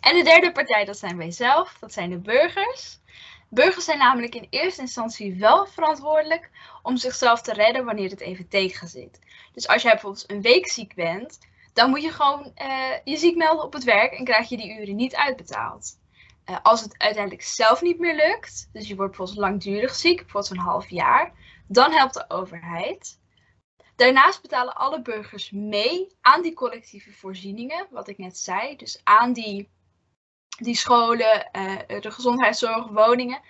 En 0.00 0.16
de 0.16 0.22
derde 0.22 0.52
partij, 0.52 0.84
dat 0.84 0.98
zijn 0.98 1.16
wij 1.16 1.30
zelf, 1.30 1.76
dat 1.80 1.92
zijn 1.92 2.10
de 2.10 2.18
burgers. 2.18 3.00
Burgers 3.48 3.84
zijn 3.84 3.98
namelijk 3.98 4.34
in 4.34 4.46
eerste 4.50 4.80
instantie 4.80 5.34
wel 5.34 5.66
verantwoordelijk 5.66 6.50
om 6.82 6.96
zichzelf 6.96 7.42
te 7.42 7.52
redden 7.52 7.84
wanneer 7.84 8.10
het 8.10 8.20
even 8.20 8.48
tegen 8.48 8.88
zit. 8.88 9.18
Dus 9.52 9.68
als 9.68 9.82
jij 9.82 9.92
bijvoorbeeld 9.92 10.30
een 10.30 10.42
week 10.42 10.68
ziek 10.68 10.94
bent, 10.94 11.38
dan 11.72 11.90
moet 11.90 12.02
je 12.02 12.10
gewoon 12.10 12.52
uh, 12.62 12.90
je 13.04 13.16
ziek 13.16 13.36
melden 13.36 13.64
op 13.64 13.72
het 13.72 13.84
werk 13.84 14.12
en 14.12 14.24
krijg 14.24 14.48
je 14.48 14.56
die 14.56 14.80
uren 14.80 14.96
niet 14.96 15.14
uitbetaald. 15.14 15.98
Uh, 16.50 16.56
als 16.62 16.80
het 16.80 16.98
uiteindelijk 16.98 17.42
zelf 17.42 17.82
niet 17.82 17.98
meer 17.98 18.14
lukt, 18.14 18.68
dus 18.72 18.88
je 18.88 18.96
wordt 18.96 19.16
bijvoorbeeld 19.16 19.46
langdurig 19.48 19.94
ziek, 19.94 20.16
bijvoorbeeld 20.16 20.46
zo'n 20.46 20.64
half 20.72 20.90
jaar, 20.90 21.32
dan 21.66 21.92
helpt 21.92 22.14
de 22.14 22.24
overheid. 22.28 23.20
Daarnaast 23.96 24.42
betalen 24.42 24.76
alle 24.76 25.02
burgers 25.02 25.50
mee 25.50 26.16
aan 26.20 26.42
die 26.42 26.54
collectieve 26.54 27.12
voorzieningen, 27.12 27.86
wat 27.90 28.08
ik 28.08 28.18
net 28.18 28.38
zei. 28.38 28.76
Dus 28.76 29.00
aan 29.04 29.32
die 29.32 29.70
die 30.56 30.76
scholen, 30.76 31.48
de 31.86 32.10
gezondheidszorg, 32.10 32.86
woningen, 32.88 33.40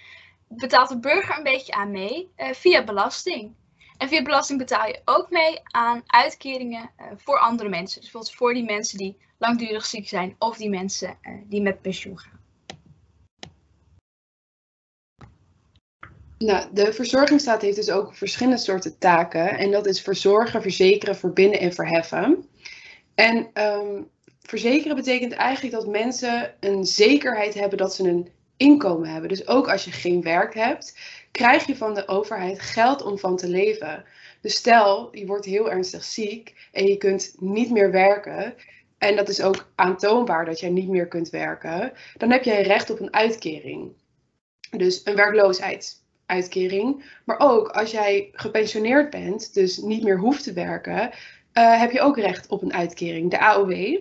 betaalt 0.49 0.89
de 0.89 0.99
burger 0.99 1.37
een 1.37 1.43
beetje 1.43 1.73
aan 1.73 1.91
mee 1.91 2.31
via 2.37 2.85
belasting. 2.85 3.55
En 3.97 4.09
via 4.09 4.23
belasting 4.23 4.59
betaal 4.59 4.87
je 4.87 5.01
ook 5.05 5.31
mee 5.31 5.61
aan 5.63 6.03
uitkeringen 6.07 6.91
voor 7.17 7.39
andere 7.39 7.69
mensen. 7.69 8.01
Dus 8.01 8.11
bijvoorbeeld 8.11 8.35
voor 8.35 8.55
die 8.55 8.65
mensen 8.65 8.99
die 8.99 9.17
langdurig 9.39 9.87
ziek 9.87 10.09
zijn 10.09 10.37
of 10.39 10.57
die 10.57 10.71
mensen 10.71 11.19
die 11.45 11.63
met 11.63 11.83
pensioen 11.83 12.19
gaan. 12.19 12.37
Nou, 16.39 16.69
de 16.73 16.93
verzorgingsstaat 16.93 17.63
heeft 17.63 17.77
dus 17.77 17.91
ook 17.91 18.15
verschillende 18.15 18.59
soorten 18.59 18.99
taken. 18.99 19.49
En 19.49 19.71
dat 19.71 19.87
is 19.87 20.01
verzorgen, 20.01 20.63
verzekeren, 20.63 21.17
verbinden 21.17 21.61
en 21.61 21.73
verheffen. 21.73 22.49
En 23.15 23.51
ehm, 23.53 24.03
verzekeren 24.47 24.97
betekent 24.97 25.33
eigenlijk 25.33 25.75
dat 25.75 25.87
mensen 25.87 26.55
een 26.61 26.85
zekerheid 26.85 27.55
hebben 27.55 27.79
dat 27.79 27.95
ze 27.95 28.09
een 28.09 28.29
inkomen 28.57 29.09
hebben. 29.09 29.29
Dus 29.29 29.49
ook 29.49 29.71
als 29.71 29.85
je 29.85 29.91
geen 29.91 30.23
werk 30.23 30.55
hebt, 30.55 30.99
krijg 31.33 31.67
je 31.67 31.77
van 31.77 31.95
de 31.95 32.09
overheid 32.09 32.61
geld 32.61 33.03
om 33.03 33.19
van 33.19 33.37
te 33.37 33.49
leven. 33.49 34.05
Dus 34.41 34.55
stel, 34.55 35.09
je 35.17 35.27
wordt 35.27 35.45
heel 35.45 35.71
ernstig 35.71 36.05
ziek 36.05 36.69
en 36.73 36.87
je 36.87 36.97
kunt 36.97 37.35
niet 37.39 37.71
meer 37.71 37.91
werken. 37.91 38.55
En 38.99 39.17
dat 39.17 39.29
is 39.29 39.43
ook 39.43 39.71
aantoonbaar 39.75 40.45
dat 40.45 40.61
jij 40.61 40.71
niet 40.71 40.89
meer 40.89 41.09
kunt 41.09 41.31
werken. 41.31 41.93
Dan 42.17 42.31
heb 42.31 42.43
je 42.43 42.55
recht 42.55 42.91
op 42.91 43.01
een 43.01 43.15
uitkering. 43.15 43.93
Dus 44.71 45.01
een 45.05 45.17
werkloosheid 45.17 46.05
uitkering. 46.27 47.05
Maar 47.25 47.39
ook 47.39 47.69
als 47.69 47.91
jij 47.91 48.29
gepensioneerd 48.33 49.11
bent, 49.11 49.55
dus 49.55 49.77
niet 49.77 50.03
meer 50.03 50.19
hoeft 50.19 50.43
te 50.43 50.53
werken, 50.53 51.11
uh, 51.53 51.79
heb 51.81 51.91
je 51.91 52.01
ook 52.01 52.19
recht 52.19 52.49
op 52.49 52.63
een 52.63 52.75
uitkering, 52.75 53.31
de 53.31 53.41
AOW. 53.41 53.99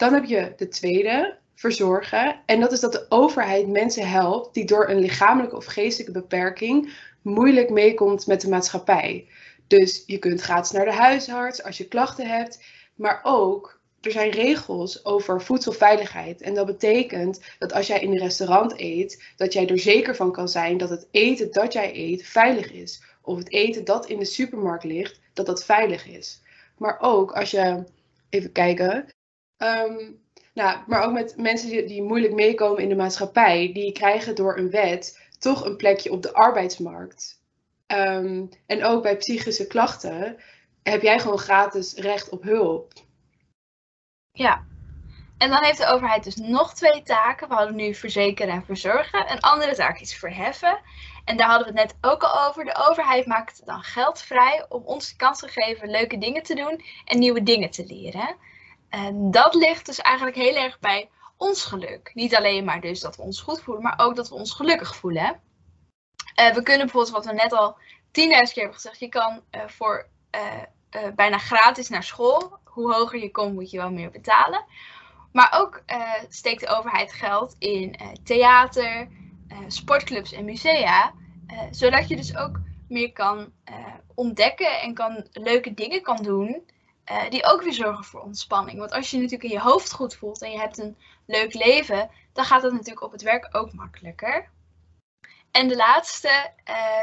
Dan 0.00 0.14
heb 0.14 0.24
je 0.24 0.52
de 0.56 0.68
tweede, 0.68 1.36
verzorgen. 1.54 2.40
En 2.46 2.60
dat 2.60 2.72
is 2.72 2.80
dat 2.80 2.92
de 2.92 3.06
overheid 3.08 3.68
mensen 3.68 4.08
helpt 4.08 4.54
die 4.54 4.64
door 4.64 4.88
een 4.88 4.98
lichamelijke 4.98 5.56
of 5.56 5.64
geestelijke 5.64 6.12
beperking 6.12 6.92
moeilijk 7.22 7.70
meekomt 7.70 8.26
met 8.26 8.40
de 8.40 8.48
maatschappij. 8.48 9.28
Dus 9.66 10.02
je 10.06 10.18
kunt 10.18 10.40
gratis 10.40 10.70
naar 10.70 10.84
de 10.84 10.92
huisarts 10.92 11.62
als 11.62 11.78
je 11.78 11.88
klachten 11.88 12.26
hebt, 12.26 12.64
maar 12.94 13.20
ook 13.22 13.80
er 14.00 14.10
zijn 14.10 14.30
regels 14.30 15.04
over 15.04 15.42
voedselveiligheid. 15.42 16.40
En 16.40 16.54
dat 16.54 16.66
betekent 16.66 17.40
dat 17.58 17.72
als 17.72 17.86
jij 17.86 18.00
in 18.00 18.10
een 18.10 18.18
restaurant 18.18 18.80
eet, 18.80 19.22
dat 19.36 19.52
jij 19.52 19.68
er 19.68 19.78
zeker 19.78 20.16
van 20.16 20.32
kan 20.32 20.48
zijn 20.48 20.78
dat 20.78 20.90
het 20.90 21.08
eten 21.10 21.52
dat 21.52 21.72
jij 21.72 21.94
eet 21.94 22.26
veilig 22.26 22.72
is. 22.72 23.02
Of 23.22 23.38
het 23.38 23.52
eten 23.52 23.84
dat 23.84 24.06
in 24.06 24.18
de 24.18 24.24
supermarkt 24.24 24.84
ligt, 24.84 25.20
dat 25.32 25.46
dat 25.46 25.64
veilig 25.64 26.06
is. 26.06 26.42
Maar 26.76 26.98
ook 27.00 27.32
als 27.32 27.50
je, 27.50 27.84
even 28.30 28.52
kijken, 28.52 29.06
um, 29.62 30.20
nou, 30.54 30.78
maar 30.86 31.02
ook 31.02 31.12
met 31.12 31.36
mensen 31.36 31.86
die, 31.86 32.02
moeilijk 32.02 32.32
meekomen 32.32 32.82
in 32.82 32.88
de 32.88 32.94
maatschappij, 32.96 33.72
die 33.72 33.92
krijgen 33.92 34.34
door 34.34 34.58
een 34.58 34.70
wet 34.70 35.18
toch 35.38 35.64
een 35.64 35.76
plekje 35.76 36.12
op 36.12 36.22
de 36.22 36.32
arbeidsmarkt. 36.32 37.42
Um, 37.86 38.48
en 38.66 38.84
ook 38.84 39.02
bij 39.02 39.16
psychische 39.16 39.66
klachten 39.66 40.36
heb 40.82 41.02
jij 41.02 41.18
gewoon 41.18 41.38
gratis 41.38 41.94
recht 41.94 42.28
op 42.28 42.42
hulp. 42.42 42.92
Ja. 44.32 44.64
En 45.38 45.50
dan 45.50 45.64
heeft 45.64 45.78
de 45.78 45.86
overheid 45.86 46.24
dus 46.24 46.36
nog 46.36 46.74
twee 46.74 47.02
taken. 47.02 47.48
We 47.48 47.54
hadden 47.54 47.76
nu 47.76 47.94
verzekeren 47.94 48.54
en 48.54 48.64
verzorgen. 48.64 49.32
Een 49.32 49.40
andere 49.40 49.74
taak 49.74 50.00
is 50.00 50.14
verheffen. 50.14 50.80
En 51.24 51.36
daar 51.36 51.48
hadden 51.48 51.72
we 51.72 51.80
het 51.80 51.88
net 51.88 52.10
ook 52.10 52.22
al 52.22 52.48
over. 52.48 52.64
De 52.64 52.86
overheid 52.88 53.26
maakt 53.26 53.66
dan 53.66 53.82
geld 53.82 54.20
vrij 54.20 54.66
om 54.68 54.82
ons 54.84 55.08
de 55.08 55.16
kans 55.16 55.38
te 55.38 55.48
geven 55.48 55.90
leuke 55.90 56.18
dingen 56.18 56.42
te 56.42 56.54
doen 56.54 56.84
en 57.04 57.18
nieuwe 57.18 57.42
dingen 57.42 57.70
te 57.70 57.86
leren. 57.86 58.36
En 58.90 59.30
dat 59.30 59.54
ligt 59.54 59.86
dus 59.86 59.98
eigenlijk 59.98 60.36
heel 60.36 60.56
erg 60.56 60.78
bij 60.78 61.10
ons 61.36 61.64
geluk. 61.64 62.10
Niet 62.14 62.36
alleen 62.36 62.64
maar 62.64 62.80
dus 62.80 63.00
dat 63.00 63.16
we 63.16 63.22
ons 63.22 63.40
goed 63.40 63.62
voelen, 63.62 63.82
maar 63.82 63.98
ook 63.98 64.16
dat 64.16 64.28
we 64.28 64.34
ons 64.34 64.52
gelukkig 64.52 64.96
voelen. 64.96 65.40
Uh, 66.40 66.54
we 66.54 66.62
kunnen 66.62 66.86
bijvoorbeeld, 66.86 67.14
wat 67.14 67.24
we 67.24 67.32
net 67.32 67.52
al 67.52 67.76
tienduizend 68.10 68.52
keer 68.52 68.62
hebben 68.62 68.80
gezegd, 68.80 69.00
je 69.00 69.08
kan 69.08 69.42
uh, 69.50 69.60
voor 69.66 70.08
uh, 70.36 71.12
bijna 71.14 71.38
gratis 71.38 71.88
naar 71.88 72.02
school 72.02 72.58
hoe 72.64 72.94
hoger 72.94 73.18
je 73.18 73.30
komt, 73.30 73.54
moet 73.54 73.70
je 73.70 73.76
wel 73.76 73.90
meer 73.90 74.10
betalen. 74.10 74.64
Maar 75.32 75.58
ook 75.60 75.82
steekt 76.28 76.60
de 76.60 76.68
overheid 76.68 77.12
geld 77.12 77.56
in 77.58 77.96
theater, 78.24 79.08
sportclubs 79.66 80.32
en 80.32 80.44
musea. 80.44 81.14
zodat 81.70 82.08
je 82.08 82.16
dus 82.16 82.36
ook 82.36 82.60
meer 82.88 83.12
kan 83.12 83.52
ontdekken 84.14 84.80
en 84.80 84.94
kan, 84.94 85.26
leuke 85.32 85.74
dingen 85.74 86.02
kan 86.02 86.22
doen. 86.22 86.70
Die 87.28 87.44
ook 87.44 87.62
weer 87.62 87.72
zorgen 87.72 88.04
voor 88.04 88.20
ontspanning. 88.20 88.78
Want 88.78 88.92
als 88.92 89.10
je 89.10 89.16
je 89.16 89.22
natuurlijk 89.22 89.50
in 89.50 89.56
je 89.58 89.64
hoofd 89.64 89.92
goed 89.92 90.14
voelt 90.14 90.42
en 90.42 90.50
je 90.50 90.58
hebt 90.58 90.78
een 90.78 90.96
leuk 91.26 91.54
leven, 91.54 92.10
dan 92.32 92.44
gaat 92.44 92.62
het 92.62 92.72
natuurlijk 92.72 93.02
op 93.02 93.12
het 93.12 93.22
werk 93.22 93.48
ook 93.50 93.72
makkelijker. 93.72 94.48
En 95.50 95.68
de 95.68 95.76
laatste 95.76 96.52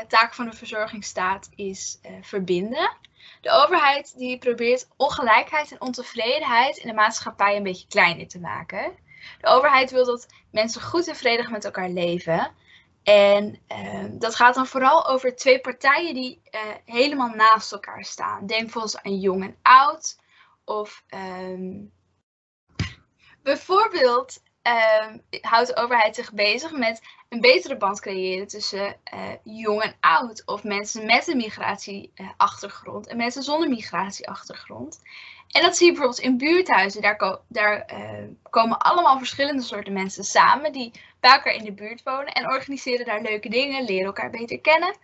taak 0.07 0.33
van 0.33 0.49
de 0.49 0.55
verzorgingsstaat 0.55 1.49
is 1.55 1.99
verbinden. 2.21 2.97
De 3.41 3.51
overheid 3.51 4.17
die 4.17 4.37
probeert 4.37 4.87
ongelijkheid 4.95 5.71
en 5.71 5.81
ontevredenheid 5.81 6.77
in 6.77 6.87
de 6.87 6.93
maatschappij 6.93 7.55
een 7.55 7.63
beetje 7.63 7.87
kleiner 7.87 8.27
te 8.27 8.39
maken. 8.39 8.95
De 9.41 9.47
overheid 9.47 9.91
wil 9.91 10.05
dat 10.05 10.27
mensen 10.51 10.81
goed 10.81 11.07
en 11.07 11.15
vredig 11.15 11.49
met 11.49 11.65
elkaar 11.65 11.89
leven. 11.89 12.51
En 13.07 13.59
uh, 13.71 14.05
dat 14.11 14.35
gaat 14.35 14.55
dan 14.55 14.67
vooral 14.67 15.07
over 15.07 15.35
twee 15.35 15.59
partijen 15.59 16.13
die 16.13 16.41
uh, 16.51 16.61
helemaal 16.85 17.29
naast 17.29 17.71
elkaar 17.71 18.03
staan. 18.03 18.45
Denk 18.45 18.61
bijvoorbeeld 18.61 19.03
aan 19.03 19.19
jong 19.19 19.43
en 19.43 19.57
oud. 19.61 20.19
Of 20.65 21.03
um, 21.09 21.91
bijvoorbeeld 23.43 24.41
um, 24.63 25.21
houdt 25.41 25.67
de 25.67 25.75
overheid 25.75 26.15
zich 26.15 26.33
bezig 26.33 26.71
met 26.71 27.01
een 27.29 27.41
betere 27.41 27.77
band 27.77 27.99
creëren 27.99 28.47
tussen 28.47 28.95
uh, 29.13 29.29
jong 29.43 29.81
en 29.81 29.95
oud. 29.99 30.45
Of 30.45 30.63
mensen 30.63 31.05
met 31.05 31.27
een 31.27 31.37
migratieachtergrond 31.37 33.07
en 33.07 33.17
mensen 33.17 33.43
zonder 33.43 33.69
migratieachtergrond. 33.69 35.01
En 35.47 35.61
dat 35.61 35.77
zie 35.77 35.85
je 35.85 35.91
bijvoorbeeld 35.91 36.23
in 36.23 36.37
buurthuizen. 36.37 37.01
Daar, 37.01 37.39
daar 37.47 37.85
komen 38.49 38.79
allemaal 38.79 39.17
verschillende 39.17 39.61
soorten 39.61 39.93
mensen 39.93 40.23
samen 40.23 40.71
die 40.71 40.91
bij 41.19 41.31
elkaar 41.31 41.53
in 41.53 41.63
de 41.63 41.73
buurt 41.73 42.03
wonen 42.03 42.33
en 42.33 42.51
organiseren 42.51 43.05
daar 43.05 43.21
leuke 43.21 43.49
dingen, 43.49 43.85
leren 43.85 44.05
elkaar 44.05 44.29
beter 44.29 44.59
kennen. 44.59 44.95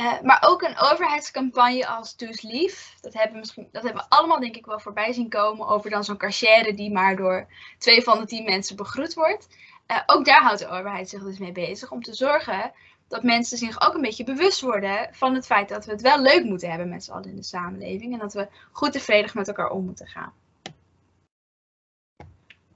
Uh, 0.00 0.20
maar 0.20 0.42
ook 0.46 0.62
een 0.62 0.78
overheidscampagne 0.78 1.86
als 1.86 2.16
Do's 2.16 2.42
Lief. 2.42 2.94
Dat 3.00 3.14
hebben, 3.14 3.38
misschien, 3.38 3.68
dat 3.72 3.82
hebben 3.82 4.02
we 4.02 4.16
allemaal 4.16 4.40
denk 4.40 4.56
ik 4.56 4.66
wel 4.66 4.80
voorbij 4.80 5.12
zien 5.12 5.28
komen 5.28 5.66
over 5.66 5.90
dan 5.90 6.04
zo'n 6.04 6.16
cachère 6.16 6.74
die 6.74 6.92
maar 6.92 7.16
door 7.16 7.46
twee 7.78 8.02
van 8.02 8.18
de 8.18 8.26
tien 8.26 8.44
mensen 8.44 8.76
begroet 8.76 9.14
wordt. 9.14 9.48
Uh, 9.86 10.00
ook 10.06 10.24
daar 10.24 10.42
houdt 10.42 10.58
de 10.58 10.68
overheid 10.68 11.08
zich 11.08 11.22
dus 11.22 11.38
mee 11.38 11.52
bezig 11.52 11.90
om 11.90 12.02
te 12.02 12.14
zorgen 12.14 12.72
dat 13.08 13.22
mensen 13.22 13.58
zich 13.58 13.86
ook 13.86 13.94
een 13.94 14.00
beetje 14.00 14.24
bewust 14.24 14.60
worden 14.60 15.08
van 15.12 15.34
het 15.34 15.46
feit 15.46 15.68
dat 15.68 15.84
we 15.84 15.92
het 15.92 16.00
wel 16.00 16.20
leuk 16.20 16.44
moeten 16.44 16.70
hebben 16.70 16.88
met 16.88 17.04
z'n 17.04 17.10
allen 17.10 17.28
in 17.28 17.36
de 17.36 17.42
samenleving 17.42 18.12
en 18.12 18.18
dat 18.18 18.32
we 18.32 18.48
goed 18.72 18.92
tevreden 18.92 19.30
met 19.34 19.48
elkaar 19.48 19.70
om 19.70 19.84
moeten 19.84 20.06
gaan. 20.06 20.32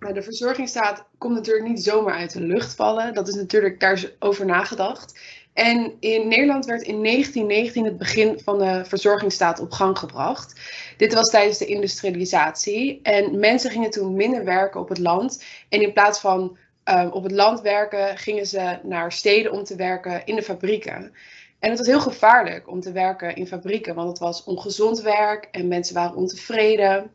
Maar 0.04 0.14
de 0.14 0.22
verzorgingsstaat 0.22 1.04
komt 1.18 1.34
natuurlijk 1.34 1.68
niet 1.68 1.82
zomaar 1.82 2.14
uit 2.14 2.32
de 2.32 2.40
lucht 2.40 2.74
vallen. 2.74 3.14
Dat 3.14 3.28
is 3.28 3.34
natuurlijk 3.34 3.80
daar 3.80 4.10
over 4.18 4.46
nagedacht. 4.46 5.18
En 5.52 5.92
in 6.00 6.28
Nederland 6.28 6.64
werd 6.64 6.82
in 6.82 7.02
1919 7.02 7.84
het 7.84 7.98
begin 7.98 8.40
van 8.40 8.58
de 8.58 8.84
verzorgingsstaat 8.84 9.60
op 9.60 9.70
gang 9.70 9.98
gebracht. 9.98 10.60
Dit 10.96 11.14
was 11.14 11.30
tijdens 11.30 11.58
de 11.58 11.66
industrialisatie. 11.66 13.00
En 13.02 13.38
mensen 13.38 13.70
gingen 13.70 13.90
toen 13.90 14.14
minder 14.14 14.44
werken 14.44 14.80
op 14.80 14.88
het 14.88 14.98
land. 14.98 15.44
En 15.68 15.82
in 15.82 15.92
plaats 15.92 16.20
van 16.20 16.56
um, 16.84 17.08
op 17.08 17.22
het 17.22 17.32
land 17.32 17.60
werken, 17.60 18.18
gingen 18.18 18.46
ze 18.46 18.78
naar 18.82 19.12
steden 19.12 19.52
om 19.52 19.64
te 19.64 19.76
werken 19.76 20.26
in 20.26 20.36
de 20.36 20.42
fabrieken. 20.42 21.12
En 21.58 21.70
het 21.70 21.78
was 21.78 21.88
heel 21.88 22.00
gevaarlijk 22.00 22.68
om 22.68 22.80
te 22.80 22.92
werken 22.92 23.36
in 23.36 23.46
fabrieken, 23.46 23.94
want 23.94 24.08
het 24.08 24.18
was 24.18 24.44
ongezond 24.44 25.00
werk 25.00 25.48
en 25.50 25.68
mensen 25.68 25.94
waren 25.94 26.16
ontevreden. 26.16 27.10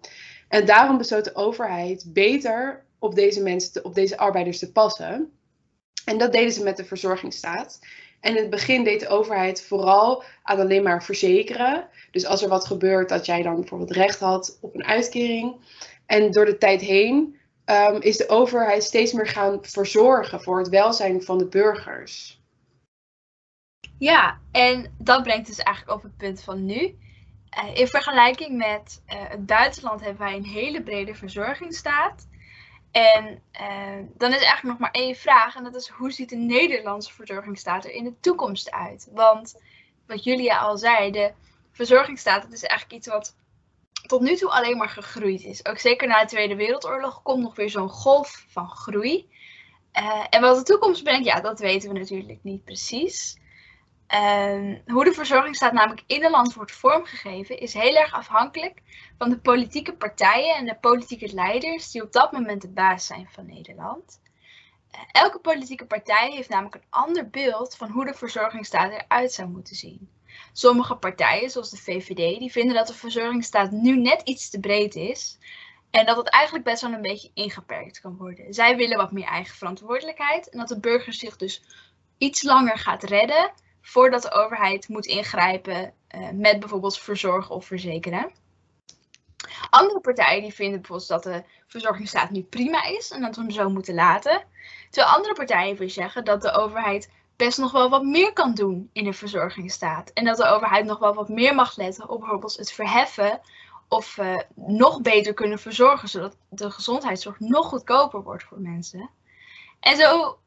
En 0.50 0.66
daarom 0.66 0.98
besloot 0.98 1.24
de 1.24 1.36
overheid 1.36 2.04
beter 2.08 2.86
op 3.00 3.16
deze 3.16 3.42
mensen, 3.42 3.72
te, 3.72 3.84
op 3.84 3.94
deze 3.94 4.18
arbeiders 4.18 4.60
te 4.60 4.72
passen. 4.72 5.32
En 6.06 6.18
dat 6.18 6.32
deden 6.32 6.52
ze 6.52 6.64
met 6.64 6.78
de 6.78 6.86
verzorgingsstaat. 6.86 7.80
En 8.20 8.36
in 8.36 8.42
het 8.42 8.50
begin 8.50 8.84
deed 8.84 9.00
de 9.00 9.08
overheid 9.08 9.62
vooral 9.62 10.24
aan 10.44 10.60
alleen 10.60 10.84
maar 10.84 11.04
verzekeren. 11.04 11.88
Dus 12.12 12.26
als 12.26 12.42
er 12.42 12.50
wat 12.50 12.66
gebeurt, 12.66 13.10
dat 13.10 13.26
jij 13.26 13.42
dan 13.42 13.56
bijvoorbeeld 13.56 13.92
recht 13.92 14.20
had 14.20 14.58
op 14.62 14.76
een 14.76 14.86
uitkering. 14.86 15.56
En 16.06 16.32
door 16.32 16.46
de 16.46 16.58
tijd 16.58 16.82
heen 16.82 17.40
um, 17.66 18.02
is 18.02 18.18
de 18.18 18.30
overheid 18.30 18.84
steeds 18.84 19.14
meer 19.14 19.28
gaan 19.28 19.58
verzorgen 19.62 20.42
voor 20.42 20.58
het 20.58 20.70
welzijn 20.70 21.24
van 21.24 21.38
de 21.38 21.48
burgers. 21.48 22.42
Ja, 23.98 24.40
en 24.52 24.96
dat 24.98 25.24
brengt 25.24 25.48
dus 25.48 25.58
eigenlijk 25.58 25.98
op 25.98 26.04
het 26.04 26.18
punt 26.18 26.42
van 26.42 26.66
nu. 26.66 26.98
Uh, 27.58 27.76
in 27.76 27.88
vergelijking 27.88 28.58
met 28.58 29.02
uh, 29.08 29.16
het 29.30 29.46
buitenland 29.46 30.02
hebben 30.02 30.22
wij 30.22 30.36
een 30.36 30.46
hele 30.46 30.84
brede 30.84 31.16
verzorgingsstaat. 31.16 32.28
En 32.92 33.42
uh, 33.62 34.06
dan 34.18 34.30
is 34.30 34.42
eigenlijk 34.42 34.64
nog 34.64 34.80
maar 34.80 34.92
één 34.92 35.16
vraag. 35.16 35.56
En 35.56 35.64
dat 35.64 35.76
is 35.76 35.88
hoe 35.88 36.12
ziet 36.12 36.30
de 36.30 36.36
Nederlandse 36.36 37.14
verzorgingsstaat 37.14 37.86
er 37.86 37.92
in 37.92 38.04
de 38.04 38.20
toekomst 38.20 38.72
uit? 38.72 39.10
Want 39.12 39.62
wat 40.08 40.24
Julia 40.24 40.60
al 40.60 40.78
zei, 40.78 41.12
de 41.12 41.32
verzorgingsstaat 41.72 42.42
dat 42.42 42.52
is 42.52 42.64
eigenlijk 42.64 43.00
iets 43.00 43.08
wat 43.08 43.36
tot 44.08 44.22
nu 44.22 44.36
toe 44.36 44.50
alleen 44.50 44.78
maar 44.78 44.90
gegroeid 44.90 45.44
is. 45.44 45.66
Ook 45.66 45.78
zeker 45.78 46.08
na 46.08 46.22
de 46.22 46.28
Tweede 46.28 46.56
Wereldoorlog 46.56 47.22
komt 47.22 47.44
nog 47.44 47.56
weer 47.56 47.70
zo'n 47.70 47.90
golf 47.90 48.46
van 48.48 48.70
groei. 48.70 49.30
En 50.30 50.42
wat 50.42 50.58
de 50.58 50.64
toekomst 50.64 51.04
brengt, 51.04 51.26
ja, 51.26 51.42
dat 51.42 51.60
weten 51.60 51.94
we 51.94 52.00
natuurlijk 52.00 52.40
niet 52.44 52.64
precies. 52.64 53.38
Uh, 54.14 54.76
hoe 54.86 55.04
de 55.04 55.14
verzorgingsstaat 55.14 55.74
namelijk 55.74 56.04
in 56.08 56.24
een 56.24 56.32
land 56.32 56.54
wordt 56.54 56.72
vormgegeven, 56.72 57.60
is 57.60 57.74
heel 57.74 57.96
erg 57.96 58.14
afhankelijk 58.14 58.82
van 59.18 59.30
de 59.30 59.40
politieke 59.40 59.94
partijen 59.94 60.56
en 60.56 60.66
de 60.66 60.76
politieke 60.76 61.34
leiders 61.34 61.92
die 61.92 62.04
op 62.04 62.12
dat 62.12 62.32
moment 62.32 62.62
de 62.62 62.70
baas 62.70 63.06
zijn 63.06 63.28
van 63.32 63.46
Nederland. 63.46 64.22
Uh, 64.96 65.02
elke 65.12 65.40
politieke 65.40 65.86
partij 65.86 66.32
heeft 66.32 66.50
namelijk 66.50 66.76
een 66.76 66.90
ander 66.90 67.30
beeld 67.30 67.76
van 67.76 67.90
hoe 67.90 68.06
de 68.06 68.14
verzorgingsstaat 68.14 68.92
eruit 68.92 69.32
zou 69.32 69.50
moeten 69.50 69.76
zien. 69.76 70.10
Sommige 70.54 70.96
partijen, 70.96 71.50
zoals 71.50 71.70
de 71.70 71.78
VVD, 71.78 72.40
die 72.40 72.52
vinden 72.52 72.76
dat 72.76 72.88
de 72.88 72.94
verzorgingsstaat 72.94 73.72
nu 73.72 73.98
net 73.98 74.22
iets 74.22 74.50
te 74.50 74.60
breed 74.60 74.96
is. 74.96 75.38
En 75.90 76.06
dat 76.06 76.18
het 76.18 76.30
eigenlijk 76.30 76.66
best 76.66 76.82
wel 76.82 76.94
een 76.94 77.02
beetje 77.02 77.32
ingeperkt 77.34 78.02
kan 78.02 78.18
worden. 78.18 78.54
Zij 78.54 78.76
willen 78.76 78.98
wat 78.98 79.12
meer 79.12 79.28
eigen 79.28 79.56
verantwoordelijkheid. 79.56 80.50
En 80.50 80.60
dat 80.60 80.68
de 80.68 80.80
burger 80.80 81.14
zich 81.14 81.36
dus 81.36 81.64
iets 82.18 82.44
langer 82.44 82.78
gaat 82.78 83.04
redden 83.04 83.52
voordat 83.90 84.22
de 84.22 84.32
overheid 84.32 84.88
moet 84.88 85.06
ingrijpen 85.06 85.94
uh, 86.16 86.30
met 86.34 86.60
bijvoorbeeld 86.60 87.00
verzorgen 87.00 87.56
of 87.56 87.66
verzekeren. 87.66 88.32
Andere 89.70 90.00
partijen 90.00 90.42
die 90.42 90.54
vinden 90.54 90.80
bijvoorbeeld 90.80 91.10
dat 91.10 91.24
de 91.24 91.44
verzorgingsstaat 91.68 92.30
nu 92.30 92.42
prima 92.42 92.84
is 92.84 93.12
en 93.12 93.22
dat 93.22 93.36
we 93.36 93.42
hem 93.42 93.52
zo 93.52 93.70
moeten 93.70 93.94
laten. 93.94 94.44
Terwijl 94.90 95.16
andere 95.16 95.34
partijen 95.34 95.76
willen 95.76 95.94
zeggen 95.94 96.26
dat 96.26 96.42
de 96.42 96.52
overheid 96.52 97.12
best 97.36 97.58
nog 97.58 97.72
wel 97.72 97.90
wat 97.90 98.04
meer 98.04 98.34
kan 98.34 98.54
doen 98.54 98.90
in 98.94 99.04
de 99.04 99.14
verzorgingsstaat. 99.14 100.12
En 100.14 100.26
dat 100.26 100.38
de 100.38 100.46
overheid 100.46 100.86
nog 100.86 101.00
wel 101.00 101.14
wat 101.14 101.30
meer 101.30 101.56
mag 101.56 101.78
letten 101.78 102.10
op 102.10 102.20
bijvoorbeeld 102.20 102.58
het 102.58 102.72
verheffen 102.72 103.42
of 103.88 104.18
uh, 104.18 104.40
nog 104.56 105.02
beter 105.02 105.34
kunnen 105.34 105.60
verzorgen, 105.60 106.10
zodat 106.10 106.38
de 106.50 106.72
gezondheidszorg 106.72 107.40
nog 107.40 107.66
goedkoper 107.66 108.24
wordt 108.24 108.44
voor 108.44 108.60
mensen. 108.60 109.10
En 109.80 109.96
zo, 109.98 110.40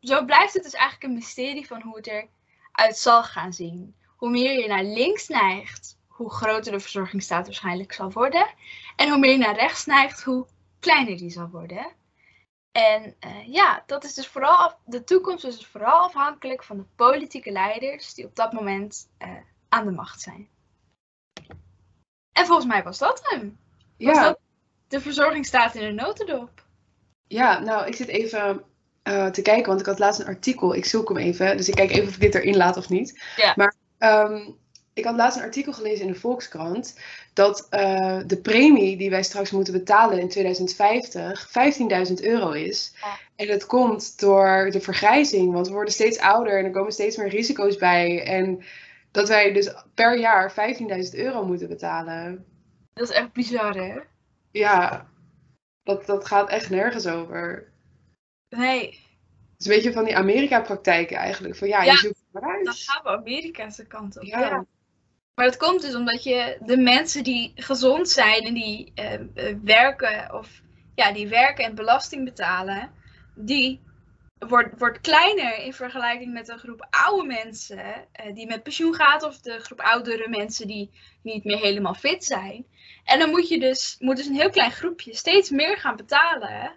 zo 0.00 0.24
blijft 0.24 0.54
het 0.54 0.62
dus 0.62 0.74
eigenlijk 0.74 1.04
een 1.04 1.18
mysterie 1.18 1.66
van 1.66 1.82
hoe 1.82 1.96
het 1.96 2.06
eruit 2.76 2.96
zal 2.98 3.24
gaan 3.24 3.52
zien. 3.52 3.96
Hoe 4.06 4.30
meer 4.30 4.60
je 4.60 4.68
naar 4.68 4.84
links 4.84 5.28
neigt, 5.28 5.98
hoe 6.06 6.30
groter 6.30 6.72
de 6.72 6.80
verzorgingsstaat 6.80 7.44
waarschijnlijk 7.46 7.92
zal 7.92 8.10
worden. 8.10 8.46
En 8.96 9.08
hoe 9.08 9.18
meer 9.18 9.30
je 9.32 9.38
naar 9.38 9.54
rechts 9.54 9.84
neigt, 9.86 10.22
hoe 10.22 10.46
kleiner 10.80 11.16
die 11.16 11.30
zal 11.30 11.48
worden. 11.48 11.86
En 12.72 13.16
uh, 13.26 13.46
ja, 13.52 13.82
dat 13.86 14.04
is 14.04 14.14
dus 14.14 14.26
vooral, 14.26 14.74
de 14.84 15.04
toekomst 15.04 15.44
is 15.44 15.56
dus 15.56 15.66
vooral 15.66 16.00
afhankelijk 16.04 16.64
van 16.64 16.76
de 16.76 16.84
politieke 16.96 17.50
leiders 17.52 18.14
die 18.14 18.24
op 18.24 18.34
dat 18.36 18.52
moment 18.52 19.08
uh, 19.22 19.28
aan 19.68 19.84
de 19.84 19.90
macht 19.90 20.20
zijn. 20.20 20.48
En 22.32 22.46
volgens 22.46 22.66
mij 22.66 22.82
was 22.82 22.98
dat 22.98 23.20
hem. 23.22 23.58
Was 23.98 24.16
Ja. 24.16 24.22
dat 24.22 24.38
de 24.88 25.00
verzorging 25.00 25.46
staat 25.46 25.74
in 25.74 25.84
een 25.84 25.94
notendop. 25.94 26.64
Ja, 27.26 27.58
nou, 27.58 27.86
ik 27.86 27.94
zit 27.94 28.08
even 28.08 28.64
eh, 29.06 29.26
te 29.26 29.42
kijken, 29.42 29.66
want 29.66 29.80
ik 29.80 29.86
had 29.86 29.98
laatst 29.98 30.20
een 30.20 30.26
artikel. 30.26 30.74
Ik 30.74 30.84
zoek 30.84 31.08
hem 31.08 31.18
even, 31.18 31.56
dus 31.56 31.68
ik 31.68 31.74
kijk 31.74 31.90
even 31.90 32.08
of 32.08 32.14
ik 32.14 32.20
dit 32.20 32.34
erin 32.34 32.56
laat 32.56 32.76
of 32.76 32.88
niet. 32.88 33.22
Ja. 33.36 33.52
Maar 33.56 33.74
ehm, 33.98 34.50
ik 34.94 35.04
had 35.04 35.16
laatst 35.16 35.38
een 35.38 35.44
artikel 35.44 35.72
gelezen 35.72 36.06
in 36.06 36.12
de 36.12 36.18
Volkskrant 36.18 36.98
dat 37.32 37.66
eh, 37.70 38.18
de 38.26 38.40
premie 38.40 38.96
die 38.96 39.10
wij 39.10 39.22
straks 39.22 39.50
moeten 39.50 39.72
betalen 39.72 40.18
in 40.18 40.28
2050 40.28 41.48
15.000 42.08 42.14
euro 42.14 42.50
is. 42.50 42.94
Ja. 43.00 43.18
En 43.36 43.46
dat 43.46 43.66
komt 43.66 44.20
door 44.20 44.68
de 44.70 44.80
vergrijzing, 44.80 45.52
want 45.52 45.66
we 45.66 45.72
worden 45.72 45.92
steeds 45.92 46.18
ouder 46.18 46.58
en 46.58 46.64
er 46.64 46.70
komen 46.70 46.92
steeds 46.92 47.16
meer 47.16 47.28
risico's 47.28 47.76
bij. 47.76 48.24
En 48.24 48.64
dat 49.10 49.28
wij 49.28 49.52
dus 49.52 49.74
per 49.94 50.18
jaar 50.18 50.52
15.000 50.52 51.18
euro 51.18 51.44
moeten 51.44 51.68
betalen. 51.68 52.44
Dat 52.94 53.08
is 53.08 53.14
echt 53.14 53.32
bizar, 53.32 53.74
hè? 53.74 53.94
Ja, 54.50 55.08
dat, 55.82 56.06
dat 56.06 56.26
gaat 56.26 56.48
echt 56.48 56.70
nergens 56.70 57.06
over. 57.06 57.74
Nee, 58.56 58.86
Het 58.86 59.58
is 59.58 59.66
een 59.66 59.74
beetje 59.74 59.92
van 59.92 60.04
die 60.04 60.16
Amerika-praktijken 60.16 61.16
eigenlijk. 61.16 61.56
Van 61.56 61.68
ja, 61.68 61.82
Ja, 61.82 61.92
je 61.92 61.98
zoekt 61.98 62.24
maar 62.30 62.62
dan 62.62 62.74
gaan 62.74 63.02
we 63.02 63.08
Amerikaanse 63.08 63.86
kant 63.86 64.16
op. 64.16 64.22
Ja. 64.22 64.40
Ja. 64.40 64.66
Maar 65.34 65.44
dat 65.44 65.56
komt 65.56 65.82
dus 65.82 65.94
omdat 65.94 66.24
je 66.24 66.58
de 66.60 66.76
mensen 66.76 67.24
die 67.24 67.52
gezond 67.54 68.08
zijn 68.08 68.42
en 68.42 68.54
die 68.54 68.92
eh, 68.94 69.14
eh, 69.14 69.56
werken 69.64 70.34
of 70.34 70.62
ja, 70.94 71.12
die 71.12 71.28
werken 71.28 71.64
en 71.64 71.74
belasting 71.74 72.24
betalen, 72.24 72.90
die 73.34 73.80
wordt, 74.38 74.78
wordt 74.78 75.00
kleiner 75.00 75.58
in 75.58 75.72
vergelijking 75.72 76.32
met 76.32 76.48
een 76.48 76.58
groep 76.58 76.86
oude 76.90 77.26
mensen 77.26 77.94
eh, 78.12 78.34
die 78.34 78.46
met 78.46 78.62
pensioen 78.62 78.94
gaat 78.94 79.22
of 79.22 79.40
de 79.40 79.58
groep 79.58 79.80
oudere 79.80 80.28
mensen 80.28 80.66
die 80.66 80.90
niet 81.22 81.44
meer 81.44 81.58
helemaal 81.58 81.94
fit 81.94 82.24
zijn. 82.24 82.66
En 83.04 83.18
dan 83.18 83.30
moet 83.30 83.48
je 83.48 83.60
dus, 83.60 83.96
moet 83.98 84.16
dus 84.16 84.26
een 84.26 84.34
heel 84.34 84.50
klein 84.50 84.72
groepje 84.72 85.14
steeds 85.14 85.50
meer 85.50 85.78
gaan 85.78 85.96
betalen 85.96 86.72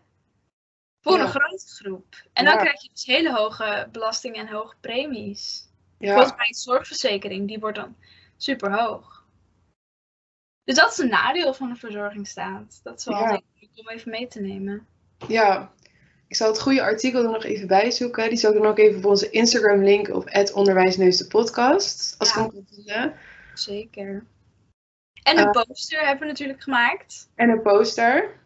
voor 1.01 1.17
Ja. 1.17 1.23
een 1.23 1.29
grote 1.29 1.67
groep. 1.67 2.15
En 2.33 2.45
dan 2.45 2.53
Ja. 2.53 2.59
krijg 2.59 2.81
je 2.81 2.89
dus 2.93 3.05
hele 3.05 3.33
hoge 3.33 3.87
belastingen 3.91 4.47
en 4.47 4.53
hoge 4.53 4.75
premies. 4.79 5.67
Ja, 5.97 6.13
Volgens 6.13 6.37
mij 6.37 6.53
zorgverzekering, 6.53 7.47
die 7.47 7.59
wordt 7.59 7.77
dan 7.77 7.95
super 8.37 8.81
hoog. 8.81 9.25
Dus 10.63 10.75
dat 10.75 10.91
is 10.91 10.97
een 10.97 11.09
nadeel 11.09 11.53
van 11.53 11.69
de 11.69 11.75
verzorgingsstaat. 11.75 12.79
Dat 12.83 12.99
is 12.99 13.05
wel 13.05 13.17
Ja. 13.17 13.41
om 13.75 13.89
even 13.89 14.11
mee 14.11 14.27
te 14.27 14.41
nemen. 14.41 14.87
ja. 15.27 15.71
Ik 16.27 16.35
zal 16.35 16.47
het 16.47 16.61
goede 16.61 16.81
artikel 16.81 17.23
er 17.23 17.31
nog 17.31 17.43
even 17.43 17.67
bij 17.67 17.91
zoeken. 17.91 18.29
Die 18.29 18.37
zal 18.37 18.51
ik 18.53 18.57
dan 18.61 18.67
ook 18.71 18.77
even 18.77 18.97
op 18.97 19.05
onze 19.05 19.29
Instagram 19.29 19.83
linken 19.83 20.15
op 20.15 20.29
onderwijsneus 20.53 21.17
de 21.17 21.27
podcast. 21.27 22.15
Als 22.17 22.33
Ja. 22.33 22.43
ik 22.45 22.49
kan 22.51 22.65
vinden. 22.71 23.15
Zeker. 23.53 24.25
En 25.23 25.37
een 25.37 25.45
Eh. 25.45 25.51
poster 25.51 25.99
hebben 25.99 26.19
we 26.19 26.25
natuurlijk 26.25 26.61
gemaakt. 26.63 27.29
En 27.35 27.49
een 27.49 27.61
poster. 27.61 28.39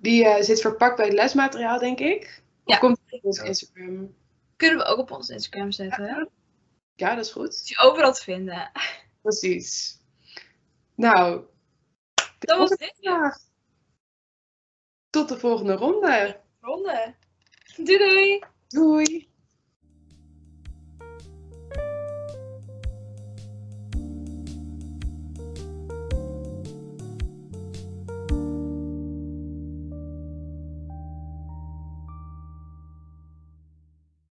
Die 0.00 0.24
eh, 0.26 0.42
zit 0.42 0.60
verpakt 0.60 0.96
bij 0.96 1.04
het 1.06 1.14
lesmateriaal, 1.14 1.78
denk 1.78 1.98
ik. 1.98 2.42
Of 2.64 2.74
Ja. 2.74 2.78
komt 2.78 2.98
die 3.06 3.18
op 3.18 3.24
onze 3.24 3.44
Instagram? 3.44 4.14
Kunnen 4.56 4.78
we 4.78 4.84
ook 4.84 4.98
op 4.98 5.10
ons 5.10 5.28
Instagram 5.28 5.72
zetten. 5.72 6.30
Ja, 6.94 7.14
dat 7.14 7.24
is 7.24 7.32
goed. 7.32 7.48
Is 7.54 7.68
je 7.68 7.78
overal 7.78 8.12
te 8.12 8.22
vinden. 8.22 8.70
Precies. 9.22 9.98
Nou, 10.94 11.44
Dat 12.38 12.58
was 12.58 12.70
dit. 12.70 12.94
vandaag. 13.00 13.38
Tot 15.10 15.28
de 15.28 15.38
volgende 15.38 15.72
ronde. 15.74 16.40
Ronde. 16.60 17.14
Doei 17.76 17.98
doei. 17.98 18.42
Doei! 18.68 19.29